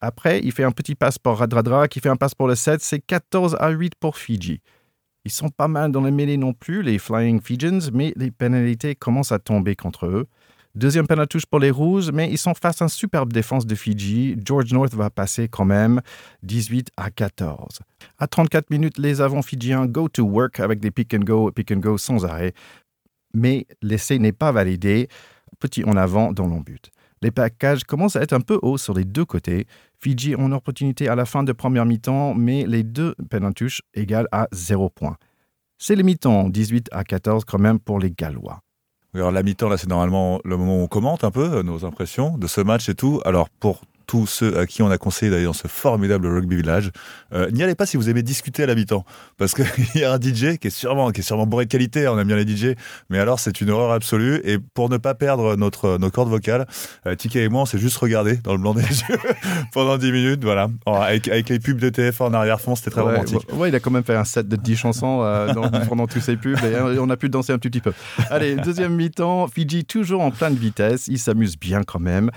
[0.00, 2.80] Après, il fait un petit passe pour Radradra qui fait un passe pour le 7,
[2.80, 4.62] c'est 14 à 8 pour Fidji.
[5.24, 8.94] Ils sont pas mal dans les mêlées non plus, les Flying Fijians, mais les pénalités
[8.94, 10.26] commencent à tomber contre eux.
[10.74, 14.36] Deuxième touche pour les Rouges, mais ils sont face à une superbe défense de Fidji.
[14.42, 16.00] George North va passer quand même
[16.44, 17.80] 18 à 14.
[18.18, 21.70] À 34 minutes, les avants fidjiens go to work avec des pick and go, pick
[21.72, 22.54] and go sans arrêt.
[23.34, 25.08] mais l'essai n'est pas validé.
[25.60, 26.90] Petit en avant dans but.
[27.22, 29.66] Les packages commencent à être un peu hauts sur les deux côtés.
[30.00, 34.48] Fidji ont opportunité à la fin de première mi-temps, mais les deux pénaltouches égales à
[34.52, 35.16] 0 points.
[35.78, 38.60] C'est le mi-temps, 18 à 14 quand même pour les Gallois.
[39.14, 42.36] alors la mi-temps, là, c'est normalement le moment où on commente un peu nos impressions
[42.38, 43.20] de ce match et tout.
[43.24, 46.90] Alors, pour tous ceux à qui on a conseillé d'aller dans ce formidable rugby village.
[47.32, 49.04] Euh, n'y allez pas si vous aimez discuter à l'habitant,
[49.38, 49.64] parce qu'il
[50.00, 52.08] y a un DJ qui est sûrement qui est sûrement bourré de qualité.
[52.08, 52.76] On aime bien les DJ,
[53.10, 54.40] mais alors c'est une horreur absolue.
[54.44, 56.66] Et pour ne pas perdre notre nos cordes vocales,
[57.06, 59.18] euh, et moi on s'est juste regardé dans le blanc des yeux
[59.72, 63.46] pendant 10 minutes, voilà, avec, avec les pubs de TF en arrière-fond, c'était très romantique.
[63.52, 65.52] Ouais, il a quand même fait un set de 10 chansons euh,
[65.88, 67.92] pendant tous ces pubs et on a pu danser un petit peu.
[68.30, 72.30] Allez, deuxième mi-temps, Fiji toujours en pleine vitesse, il s'amuse bien quand même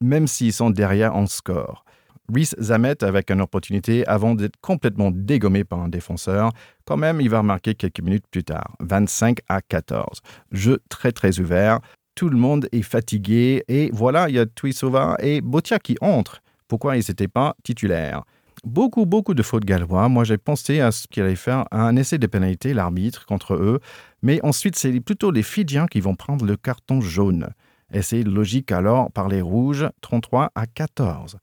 [0.00, 1.84] même s'ils sont derrière en score.
[2.32, 6.52] Rhys Zamet avec une opportunité avant d'être complètement dégommé par un défenseur.
[6.84, 10.20] Quand même, il va remarquer quelques minutes plus tard, 25 à 14.
[10.52, 11.80] Jeu très très ouvert.
[12.14, 16.40] Tout le monde est fatigué et voilà, il y a Tuisova et Botia qui entrent.
[16.68, 18.22] Pourquoi ils n'étaient pas titulaires?
[18.62, 20.08] Beaucoup, beaucoup de fautes gallois.
[20.08, 23.80] Moi, j'ai pensé à ce qu'il allait faire un essai de pénalité, l'arbitre, contre eux.
[24.22, 27.48] Mais ensuite, c'est plutôt les Fidjiens qui vont prendre le carton jaune.
[28.02, 31.38] C'est logique alors par les rouges, 33 à 14.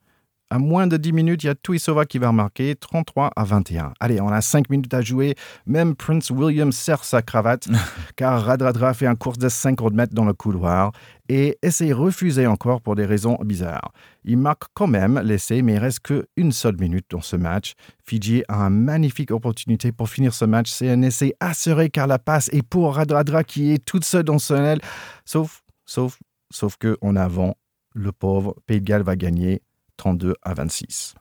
[0.50, 3.92] À moins de 10 minutes, il y a Tuisova qui va remarquer 33 à 21.
[4.00, 5.36] Allez, on a 5 minutes à jouer.
[5.66, 7.68] Même Prince William serre sa cravate
[8.16, 10.94] car Radradra fait un course de 50 mètres dans le couloir
[11.28, 13.92] et essaie refusé encore pour des raisons bizarres.
[14.24, 17.74] Il marque quand même l'essai, mais il reste qu'une seule minute dans ce match.
[18.06, 20.72] Fiji a une magnifique opportunité pour finir ce match.
[20.72, 24.40] C'est un essai assuré car la passe est pour Radradra qui est toute seule dans
[24.40, 24.80] son aile.
[25.26, 26.18] Sauf, sauf
[26.52, 27.56] sauf que en avant,
[27.94, 29.62] le pauvre Pays de Galles va gagner
[29.98, 31.16] 32 à 26.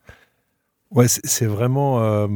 [0.91, 2.29] Ouais, c'est vraiment euh,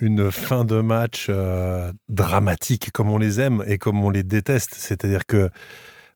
[0.00, 4.74] une fin de match euh, dramatique comme on les aime et comme on les déteste.
[4.74, 5.50] C'est-à-dire que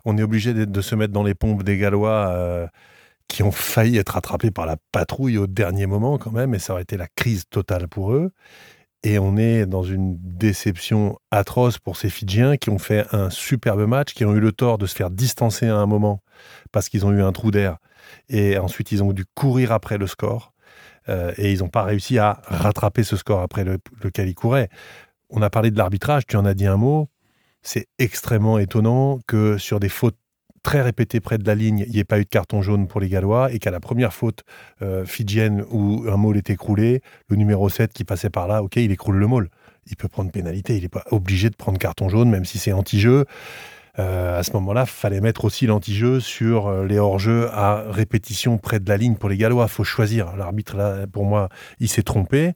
[0.05, 2.67] on est obligé de, se mettre dans les pompes des Gallois euh,
[3.29, 6.73] qui ont failli être attrapés par la patrouille au dernier moment quand même, et ça
[6.73, 8.33] aurait été la crise totale pour eux.
[9.05, 13.85] Et on est dans une déception atroce pour ces Fidjiens qui ont fait un superbe
[13.87, 16.23] match, qui ont eu le tort de se faire distancer à un moment
[16.71, 17.79] parce qu'ils ont eu un trou d'air.
[18.29, 20.53] Et ensuite, ils ont dû courir après le score.
[21.09, 24.69] Euh, et ils n'ont pas réussi à rattraper ce score après le, lequel ils couraient.
[25.31, 27.09] On a parlé de l'arbitrage, tu en as dit un mot.
[27.63, 30.17] C'est extrêmement étonnant que sur des fautes
[30.63, 33.01] très répété près de la ligne, il n'y ait pas eu de carton jaune pour
[33.01, 34.45] les Gallois et qu'à la première faute
[34.81, 38.77] euh, fidjienne où un maul est écroulé, le numéro 7 qui passait par là, ok,
[38.77, 39.49] il écroule le maul.
[39.89, 42.73] Il peut prendre pénalité, il n'est pas obligé de prendre carton jaune, même si c'est
[42.73, 43.25] anti-jeu.
[43.99, 48.81] Euh, à ce moment-là, fallait mettre aussi l'anti-jeu sur euh, les hors-jeux à répétition près
[48.81, 49.69] de la ligne pour les Gallois.
[49.69, 50.35] faut choisir.
[50.37, 51.49] L'arbitre, là, pour moi,
[51.79, 52.53] il s'est trompé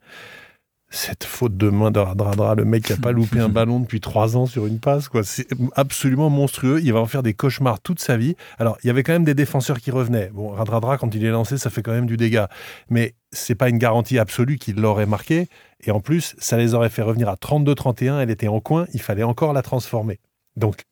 [0.88, 4.00] cette faute de main de Radradra, le mec qui n'a pas loupé un ballon depuis
[4.00, 5.24] trois ans sur une passe, quoi.
[5.24, 6.80] C'est absolument monstrueux.
[6.82, 8.36] Il va en faire des cauchemars toute sa vie.
[8.58, 10.30] Alors, il y avait quand même des défenseurs qui revenaient.
[10.32, 12.48] Bon, Radradra, quand il est lancé, ça fait quand même du dégât.
[12.88, 15.48] Mais c'est pas une garantie absolue qu'il l'aurait marqué.
[15.84, 18.20] Et en plus, ça les aurait fait revenir à 32-31.
[18.20, 18.86] Elle était en coin.
[18.94, 20.20] Il fallait encore la transformer.
[20.56, 20.82] Donc,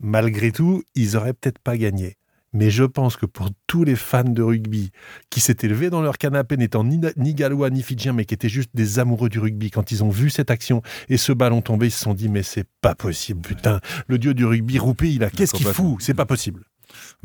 [0.00, 2.16] malgré tout, ils auraient peut-être pas gagné.
[2.54, 4.90] Mais je pense que pour tous les fans de rugby
[5.28, 8.48] qui s'étaient levés dans leur canapé, n'étant ni, ni gallois ni fidjiens, mais qui étaient
[8.48, 11.88] juste des amoureux du rugby, quand ils ont vu cette action et ce ballon tomber,
[11.88, 15.24] ils se sont dit mais c'est pas possible, putain, le dieu du rugby roupé, il
[15.24, 15.96] a qu'est-ce qu'il fout?
[16.00, 16.62] C'est pas possible.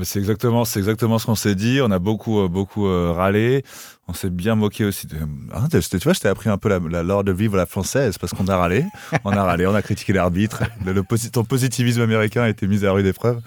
[0.02, 1.80] C'est exactement, c'est exactement ce qu'on s'est dit.
[1.84, 3.64] On a beaucoup, euh, beaucoup euh, râlé.
[4.08, 5.06] On s'est bien moqué aussi.
[5.08, 5.18] De...
[5.52, 8.18] Ah, tu vois, je t'ai appris un peu la, la lore de vivre la française
[8.18, 8.86] parce qu'on a râlé.
[9.26, 10.64] On a râlé, on a critiqué l'arbitre.
[10.86, 13.42] Le, le, ton positivisme américain a été mis à rude épreuve.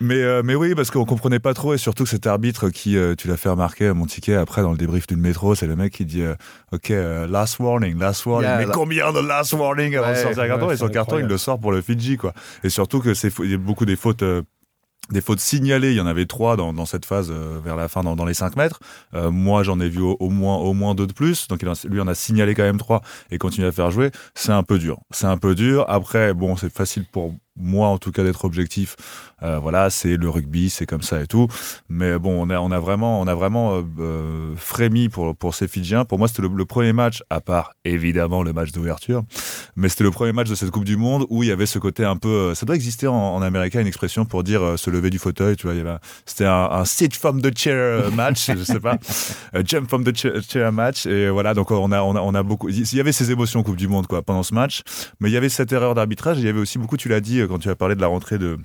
[0.00, 2.96] Mais, euh, mais oui, parce qu'on comprenait pas trop, et surtout que cet arbitre qui,
[2.96, 5.66] euh, tu l'as fait remarquer à mon ticket après dans le débrief du métro, c'est
[5.66, 6.34] le mec qui dit euh,
[6.72, 8.50] Ok, last warning, last warning.
[8.58, 11.36] mais combien de last warning avant de sortir un carton Et son carton, il le
[11.36, 12.32] sort pour le Fidji, quoi.
[12.64, 14.24] Et surtout que c'est il y a beaucoup des fautes
[15.10, 17.32] des fautes signalées, il y en avait trois dans, dans cette phase
[17.64, 18.78] vers la fin dans, dans les 5 mètres.
[19.12, 21.48] moi, j'en ai vu au, moins au moins deux de plus.
[21.48, 24.12] Donc lui, en a signalé quand même trois et continue à faire jouer.
[24.34, 25.00] C'est un peu dur.
[25.10, 25.84] C'est un peu dur.
[25.88, 28.96] Après, bon, c'est facile pour moi en tout cas d'être objectif.
[29.42, 31.46] Euh, voilà, c'est le rugby, c'est comme ça et tout.
[31.88, 35.54] Mais bon, on a, on a vraiment, on a vraiment euh, euh, frémi pour, pour
[35.54, 36.04] ces Fidjiens.
[36.04, 39.22] Pour moi, c'était le, premier match, à part évidemment le match d'ouverture,
[39.76, 41.78] mais c'était le premier match de cette Coupe du Monde où il y avait ce
[41.78, 42.54] côté un peu.
[42.54, 45.56] Ça doit exister en, en américain une expression pour dire se lever du fauteuil.
[45.56, 48.98] Tu vois, c'était un, un, sit from the chair match, je sais pas,
[49.64, 51.06] jump from the chair, match.
[51.06, 52.68] Et voilà, donc on a, on a, on a beaucoup.
[52.68, 54.82] Il y avait ces émotions Coupe du Monde quoi pendant ce match,
[55.18, 56.38] mais il y avait cette erreur d'arbitrage.
[56.38, 58.38] Il y avait aussi beaucoup, tu l'as dit quand tu as parlé de la rentrée
[58.38, 58.58] de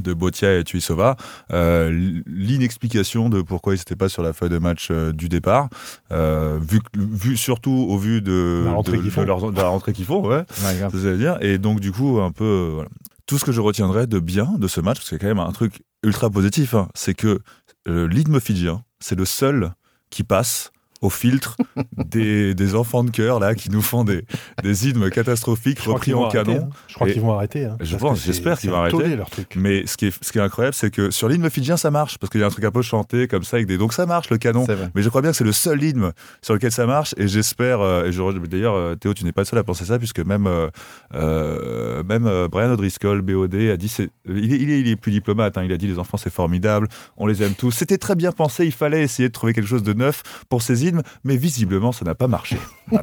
[0.00, 1.16] de Botia et Tuisova,
[1.52, 5.68] euh, l'inexplication de pourquoi ils n'étaient pas sur la feuille de match euh, du départ,
[6.12, 10.26] euh, vu, vu surtout au vu de la rentrée qu'ils font, la rentrée qu'ils font,
[10.26, 11.38] ouais, ouais dire.
[11.40, 12.88] Et donc du coup un peu, voilà.
[13.26, 15.38] tout ce que je retiendrai de bien de ce match, parce y a quand même
[15.38, 17.40] un truc ultra positif, hein, c'est que
[17.86, 19.72] l'hymne fidjien, c'est le seul
[20.10, 20.70] qui passe
[21.04, 21.56] au filtre
[21.96, 24.24] des, des enfants de cœur là qui nous font des,
[24.62, 26.68] des hymnes catastrophiques Je repris en arrêter, canon.
[26.70, 26.76] hein.
[26.88, 27.64] Je crois Et- qu'ils vont arrêter.
[27.66, 29.16] hein, Je pense, j'espère qu'ils vont arrêter.
[29.16, 29.54] leur truc.
[29.56, 32.18] Mais ce qui est, ce qui est incroyable, c'est que sur l'hymne fidjien, ça marche,
[32.18, 33.76] parce qu'il y a un truc un peu chanté comme ça, avec des...
[33.78, 34.66] donc ça marche le canon.
[34.94, 37.80] Mais je crois bien que c'est le seul hymne sur lequel ça marche, et j'espère,
[37.80, 40.20] euh, et je- d'ailleurs, euh, Théo, tu n'es pas le seul à penser ça, puisque
[40.20, 40.68] même, euh,
[41.14, 44.96] euh, même euh, Brian O'Driscoll, BOD, a dit, c'est- il, est, il, est, il est
[44.96, 47.70] plus diplomate, hein, il a dit les enfants c'est formidable, on les aime tous.
[47.70, 50.86] C'était très bien pensé, il fallait essayer de trouver quelque chose de neuf pour ces
[50.86, 50.93] hymnes,
[51.24, 52.56] mais visiblement ça n'a pas marché.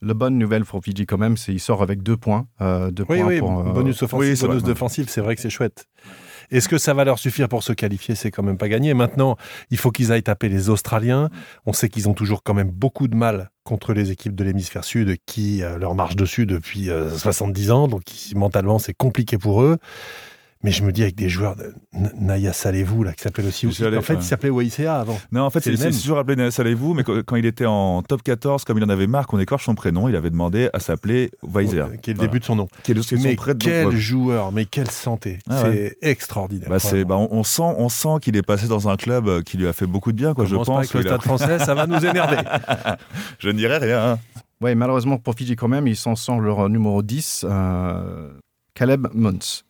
[0.00, 2.46] La bonne nouvelle pour Fidji quand même, c'est qu'il sort avec deux points.
[2.60, 4.72] euh, deux Oui, points oui, pour, euh, bonus offensif, oui, c'est bonus vrai.
[4.72, 5.86] défensif, c'est vrai que c'est chouette.
[6.52, 8.14] Est-ce que ça va leur suffire pour se qualifier?
[8.14, 8.94] C'est quand même pas gagné.
[8.94, 9.36] Maintenant,
[9.70, 11.30] il faut qu'ils aillent taper les Australiens.
[11.66, 14.84] On sait qu'ils ont toujours quand même beaucoup de mal contre les équipes de l'hémisphère
[14.84, 17.88] sud qui euh, leur marchent dessus depuis euh, 70 ans.
[17.88, 18.02] Donc,
[18.36, 19.78] mentalement, c'est compliqué pour eux.
[20.64, 21.72] Mais je me dis avec des joueurs, de
[22.20, 23.70] Naya Salevou, là, qui s'appelle aussi.
[23.70, 24.18] J'allais- En fait, ouais.
[24.20, 25.16] il s'appelait Waïsea avant.
[25.30, 28.24] Non, en fait, C'est toujours appelé Naya Saleh-vous, mais quand, quand il était en top
[28.24, 31.30] 14, comme il en avait marre qu'on écorche son prénom, il avait demandé à s'appeler
[31.44, 31.78] Weiser.
[31.82, 32.66] euh, Qui est le début de son nom.
[32.82, 33.96] Qui est le- qui est son Mais de- quel ouais.
[33.96, 35.38] joueur, mais quelle santé.
[35.48, 36.68] Ah c'est extraordinaire.
[36.68, 39.42] Bah, c'est, bah, on, on sent, on sent qu'il est passé dans un club euh,
[39.42, 40.68] qui lui a fait beaucoup de bien, quoi, je pense.
[40.76, 42.38] avec le stade français, ça va nous énerver.
[43.38, 44.12] Je ne dirais rien.
[44.12, 44.18] hein.
[44.60, 48.30] Ouais, malheureusement pour Fidji quand même, ils s'en sortent leur numéro 10, euh,
[48.74, 49.64] Caleb Muntz.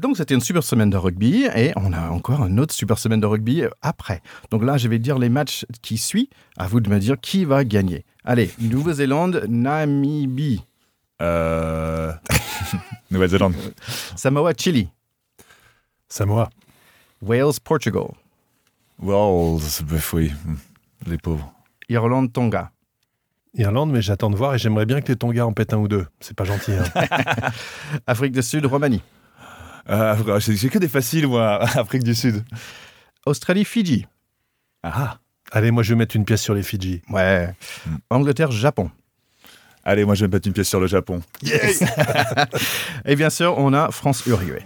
[0.00, 3.18] Donc c'était une super semaine de rugby et on a encore une autre super semaine
[3.20, 4.22] de rugby après.
[4.50, 6.28] Donc là, je vais dire les matchs qui suivent.
[6.56, 8.04] À vous de me dire qui va gagner.
[8.24, 10.62] Allez, Nouvelle-Zélande, Namibie,
[11.20, 12.12] Euh...
[13.10, 13.54] Nouvelle-Zélande.
[14.14, 14.88] Samoa, Chili,
[16.08, 16.48] Samoa.
[17.20, 18.06] Wales, Portugal,
[19.60, 20.32] c'est- bref, oui.
[21.06, 21.52] Les pauvres.
[21.88, 22.70] Irlande, Tonga,
[23.54, 25.88] Irlande, mais j'attends de voir et j'aimerais bien que les Tonga en pètent un ou
[25.88, 26.06] deux.
[26.20, 26.72] C'est pas gentil.
[26.72, 26.84] hein.
[28.06, 29.02] Afrique du Sud, Roumanie,
[29.90, 32.44] Euh, j'ai, que des faciles, moi, Afrique du Sud.
[33.26, 34.06] Australie, Fidji,
[34.82, 35.18] Ah
[35.50, 37.00] Allez, moi je vais mettre une pièce sur les Fidji.
[37.10, 37.54] ouais,
[37.86, 37.96] Hmm.
[38.10, 38.90] Angleterre, Japon.
[39.84, 41.22] Allez, moi je vais me mettre une pièce sur le Japon.
[41.42, 41.82] Yes
[43.06, 44.62] Et bien sûr, on a France-Uruguay.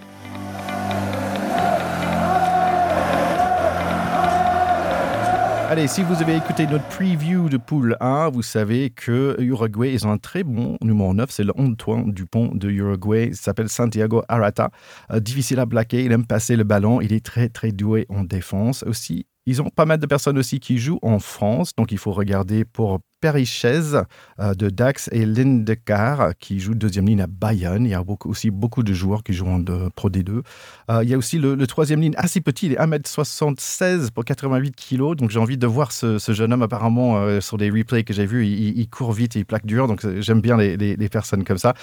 [5.72, 10.06] Allez, si vous avez écouté notre preview de poule 1, vous savez que Uruguay, ils
[10.06, 11.30] ont un très bon numéro 9.
[11.30, 13.28] C'est le Antoine Dupont de Uruguay.
[13.28, 14.68] Il s'appelle Santiago Arata.
[15.10, 16.04] Euh, difficile à plaquer.
[16.04, 17.00] Il aime passer le ballon.
[17.00, 19.24] Il est très, très doué en défense aussi.
[19.46, 21.74] Ils ont pas mal de personnes aussi qui jouent en France.
[21.74, 24.02] Donc, il faut regarder pour Perichez
[24.40, 27.84] euh, de Dax et Lindecar qui joue deuxième ligne à Bayonne.
[27.84, 29.62] Il y a aussi beaucoup de joueurs qui jouent en
[29.94, 30.42] Pro D2.
[30.90, 34.74] Euh, il y a aussi le, troisième ligne assez petit, il est 1m76 pour 88
[34.74, 35.14] kg.
[35.14, 38.26] Donc j'ai envie de voir ce, jeune homme apparemment euh, sur des replays que j'ai
[38.26, 38.44] vus.
[38.44, 39.86] Il, court vite et il plaque dur.
[39.86, 41.74] Donc j'aime bien les, personnes comme ça.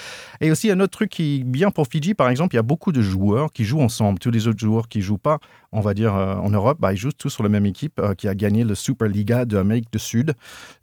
[0.41, 2.63] Et aussi un autre truc qui est bien pour Fidji, par exemple, il y a
[2.63, 4.19] beaucoup de joueurs qui jouent ensemble.
[4.19, 5.39] Tous les autres joueurs qui jouent pas,
[5.71, 8.35] on va dire en Europe, bah, ils jouent tous sur la même équipe qui a
[8.35, 10.33] gagné le Super Liga de Amérique du Sud.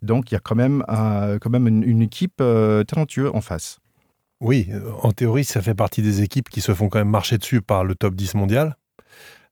[0.01, 3.41] Donc il y a quand même, euh, quand même une, une équipe euh, talentueuse en
[3.41, 3.79] face.
[4.39, 4.69] Oui,
[5.01, 7.83] en théorie, ça fait partie des équipes qui se font quand même marcher dessus par
[7.83, 8.77] le top 10 mondial.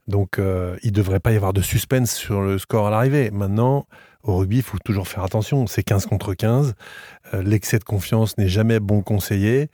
[0.08, 3.32] Donc, euh, il ne devrait pas y avoir de suspense sur le score à l'arrivée.
[3.32, 3.88] Maintenant,
[4.24, 5.66] au rugby, il faut toujours faire attention.
[5.68, 6.76] C'est 15 contre 15.
[7.34, 9.70] Euh, L'excès de confiance n'est jamais bon conseiller.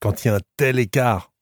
[0.00, 1.32] Quand il y a un tel écart,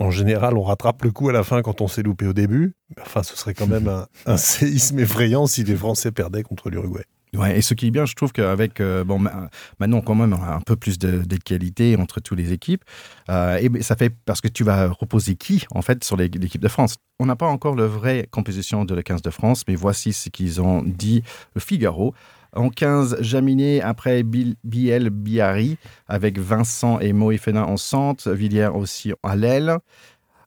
[0.00, 2.74] en général, on rattrape le coup à la fin quand on s'est loupé au début.
[3.00, 7.04] Enfin, ce serait quand même un, un séisme effrayant si les Français perdaient contre l'Uruguay.
[7.42, 9.48] Et ce qui est bien, je trouve qu'avec, euh, bon, ma-
[9.80, 12.84] maintenant quand même, on a un peu plus de, d'égalité entre toutes les équipes.
[13.30, 16.68] Euh, et ça fait parce que tu vas reposer qui, en fait, sur l'équipe de
[16.68, 16.96] France?
[17.18, 20.28] On n'a pas encore la vraie composition de la 15 de France, mais voici ce
[20.30, 21.22] qu'ils ont dit
[21.54, 22.14] le Figaro.
[22.56, 25.76] En 15, Jaminet, après Biel Biari,
[26.06, 29.78] avec Vincent et Moé Fénin en centre, Villiers aussi à l'aile.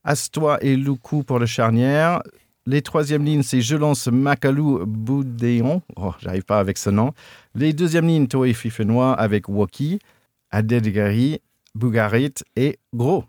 [0.06, 2.22] Astois et Loukou pour le charnière.
[2.70, 5.82] Les troisièmes lignes, c'est Je lance Macalou Boudéon.
[5.96, 7.14] Oh, j'arrive pas avec ce nom.
[7.56, 10.00] Les deuxièmes lignes, Toé Fifenois avec Woki,
[10.52, 11.40] Adedgari,
[11.76, 13.24] Bougarit et Gros.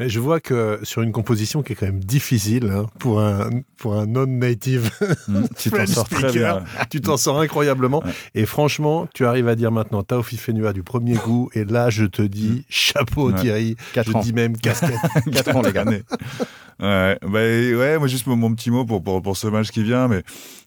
[0.00, 3.48] Mais je vois que sur une composition qui est quand même difficile hein, pour un,
[3.78, 4.90] pour un non-native,
[5.28, 6.64] Hmm, tu t'en sors très bien.
[6.90, 8.02] tu t'en sors incroyablement.
[8.04, 8.10] Ouais.
[8.34, 11.48] Et franchement, tu arrives à dire maintenant Taofi Fenua du premier goût.
[11.54, 13.40] Et là, je te dis chapeau Ouais.
[13.40, 13.76] Thierry.
[13.92, 14.20] Quatre je ans.
[14.20, 14.98] dis même casquette.
[15.32, 15.84] Quatre ans, les gars.
[16.80, 19.84] Ouais, bah, ouais, moi juste mon, mon petit mot pour, pour, pour ce match qui
[19.84, 20.24] vient, mais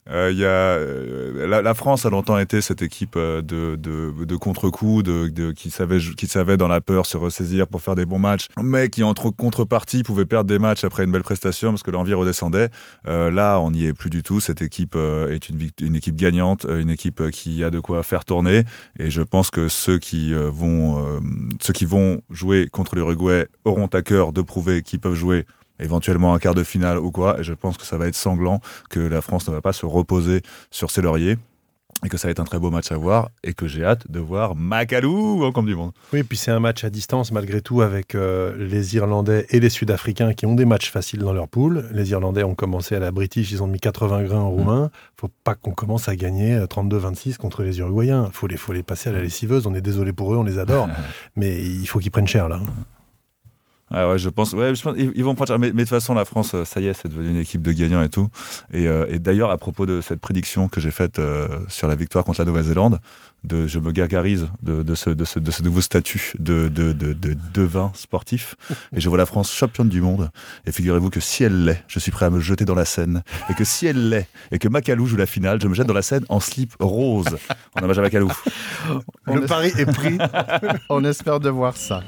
[0.09, 5.51] euh, y a, euh, la, France a longtemps été cette équipe euh, de, contre-coup, de,
[5.51, 8.89] qui, savait, qui savait dans la peur se ressaisir pour faire des bons matchs, mais
[8.89, 12.69] qui entre contrepartie pouvait perdre des matchs après une belle prestation parce que l'envie redescendait.
[13.05, 14.39] Là, on n'y est plus du tout.
[14.39, 18.63] Cette équipe est une, une équipe gagnante, une équipe qui a de quoi faire tourner.
[18.99, 21.21] Et je pense que ceux qui vont,
[21.61, 25.45] ceux qui vont jouer contre l'Uruguay auront à cœur de prouver qu'ils peuvent jouer
[25.79, 27.39] éventuellement un quart de finale ou quoi.
[27.39, 29.85] Et je pense que ça va être sanglant, que la France ne va pas se
[29.85, 31.37] reposer sur ses lauriers
[32.05, 34.09] et que ça va être un très beau match à voir et que j'ai hâte
[34.11, 35.91] de voir Macalou en Coupe du Monde.
[36.13, 39.69] Oui, puis c'est un match à distance malgré tout avec euh, les Irlandais et les
[39.69, 41.89] Sud-Africains qui ont des matchs faciles dans leur poule.
[41.91, 44.91] Les Irlandais ont commencé à la British, ils ont mis 80 grains en roumain.
[45.19, 48.29] Faut pas qu'on commence à gagner 32-26 euh, contre les Uruguayens.
[48.31, 49.65] Faut les, faut les passer à la lessiveuse.
[49.65, 50.87] On est désolé pour eux, on les adore,
[51.35, 52.59] mais il faut qu'ils prennent cher là.
[53.89, 55.57] Ah ouais, je pense, ouais, je pense ils vont prendre.
[55.57, 57.71] Mais, de toute façon, la France, euh, ça y est, c'est devenu une équipe de
[57.71, 58.27] gagnants et tout.
[58.73, 62.25] Et, euh, d'ailleurs, à propos de cette prédiction que j'ai faite euh, sur la victoire
[62.25, 62.99] contre la Nouvelle-Zélande,
[63.45, 68.55] de, je me gargarise de, ce, nouveau statut de, de, de, de devin sportif.
[68.93, 70.31] Et je vois la France championne du monde.
[70.65, 73.23] Et figurez-vous que si elle l'est, je suis prêt à me jeter dans la scène.
[73.49, 75.93] Et que si elle l'est, et que Macalou joue la finale, je me jette dans
[75.93, 77.37] la scène en slip rose.
[77.75, 78.31] En hommage à Macalou.
[79.27, 80.17] Le pari est pris.
[80.89, 82.01] On espère de voir ça.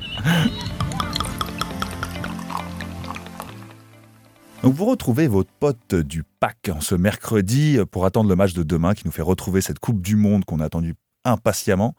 [4.64, 8.64] Donc vous retrouvez votre pote du pack en ce mercredi pour attendre le match de
[8.64, 11.95] demain qui nous fait retrouver cette Coupe du Monde qu'on a attendu impatiemment.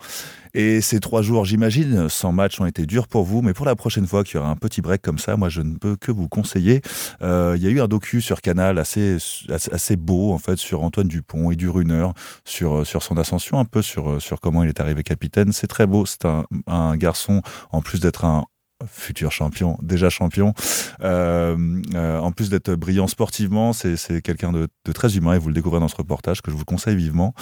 [0.53, 3.77] Et ces trois jours, j'imagine, sans match ont été durs pour vous, mais pour la
[3.77, 6.13] prochaine fois qu'il y aura un petit break comme ça, moi je ne peux que
[6.13, 6.83] vous conseiller.
[7.23, 9.17] Euh, il y a eu un docu sur Canal assez,
[9.49, 12.09] assez, beau en fait sur Antoine Dupont et du Runner,
[12.45, 15.53] sur, sur son ascension, un peu sur, sur comment il est arrivé capitaine.
[15.53, 17.43] C'est très beau, c'est un, un garçon,
[17.73, 18.45] en plus d'être un
[18.87, 20.55] futur champion, déjà champion.
[21.03, 21.57] Euh,
[21.95, 25.81] euh, en plus d'être brillant sportivement, c'est quelqu'un de, très humain et vous le découvrez
[25.81, 27.35] dans ce reportage que je vous conseille vivement.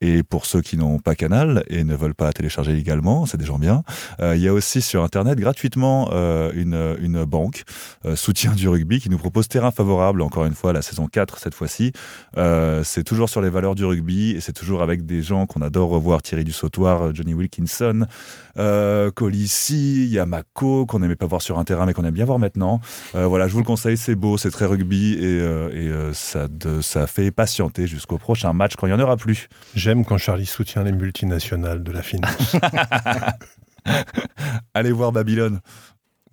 [0.00, 3.44] Et pour ceux qui n'ont pas Canal et ne veulent pas télécharger légalement, c'est des
[3.44, 3.82] gens bien,
[4.20, 6.10] euh, il y a aussi sur Internet gratuitement
[6.52, 7.64] une, banque,
[8.14, 11.54] soutien du rugby, qui nous propose terrain favorable, encore une fois, la saison 4 cette
[11.54, 11.92] fois-ci.
[12.82, 15.90] C'est toujours sur les valeurs du rugby et c'est toujours avec des gens qu'on adore
[15.90, 18.06] revoir, Thierry Dussautoir, Johnny Wilkinson,
[19.14, 22.80] Colissi, Yamako, qu'on n'aimait pas voir sur un terrain mais qu'on aime bien voir maintenant.
[23.12, 27.06] voilà, je vous le conseille, c'est beau, c'est très rugby et, et ça, de, ça
[27.06, 29.48] fait patienter jusqu'au prochain match quand il n'y en aura plus.
[29.74, 32.56] J'aime quand Charlie soutient les multinationales de la finance.
[34.74, 35.60] Allez voir Babylone.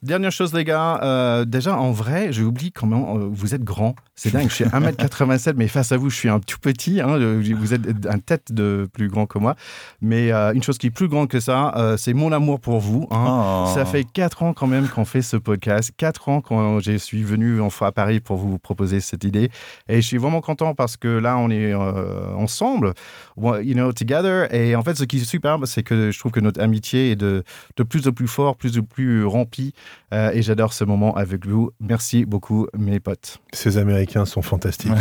[0.03, 3.95] Dernière chose, les gars, euh, déjà en vrai, j'ai oublié comment euh, vous êtes grand.
[4.16, 7.00] C'est dingue, je suis 1m87, mais face à vous, je suis un tout petit.
[7.00, 9.56] Hein, vous êtes un tête de plus grand que moi.
[10.00, 12.78] Mais euh, une chose qui est plus grande que ça, euh, c'est mon amour pour
[12.78, 13.08] vous.
[13.10, 13.64] Hein.
[13.66, 13.74] Oh.
[13.74, 15.90] Ça fait 4 ans quand même qu'on fait ce podcast.
[15.96, 19.50] 4 ans quand je suis venu en fois à Paris pour vous proposer cette idée.
[19.88, 22.94] Et je suis vraiment content parce que là, on est euh, ensemble,
[23.36, 24.46] you know, together.
[24.54, 27.16] Et en fait, ce qui est superbe, c'est que je trouve que notre amitié est
[27.16, 27.42] de,
[27.76, 29.74] de plus en plus fort, plus en plus remplie.
[30.12, 31.72] Euh, et j'adore ce moment avec vous.
[31.80, 33.40] Merci beaucoup, mes potes.
[33.52, 34.92] Ces Américains sont fantastiques.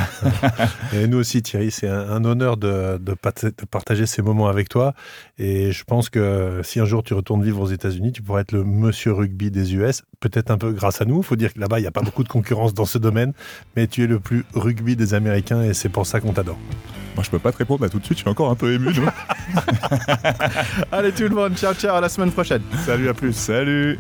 [0.94, 4.70] et nous aussi, Thierry, c'est un, un, honneur de, de, de, partager ces moments avec
[4.70, 4.94] toi.
[5.38, 8.52] Et je pense que si un jour tu retournes vivre aux États-Unis, tu pourrais être
[8.52, 11.18] le monsieur rugby des US, peut-être un peu grâce à nous.
[11.18, 13.34] Il faut dire que là-bas, il n'y a pas beaucoup de concurrence dans ce domaine,
[13.76, 16.58] mais tu es le plus rugby des Américains et c'est pour ça qu'on t'adore.
[17.16, 18.74] Moi, je peux pas te répondre là tout de suite, je suis encore un peu
[18.74, 18.92] ému.
[20.92, 22.64] Allez tout le monde, ciao ciao, à la semaine prochaine.
[22.86, 23.34] Salut, à plus.
[23.34, 24.00] Salut.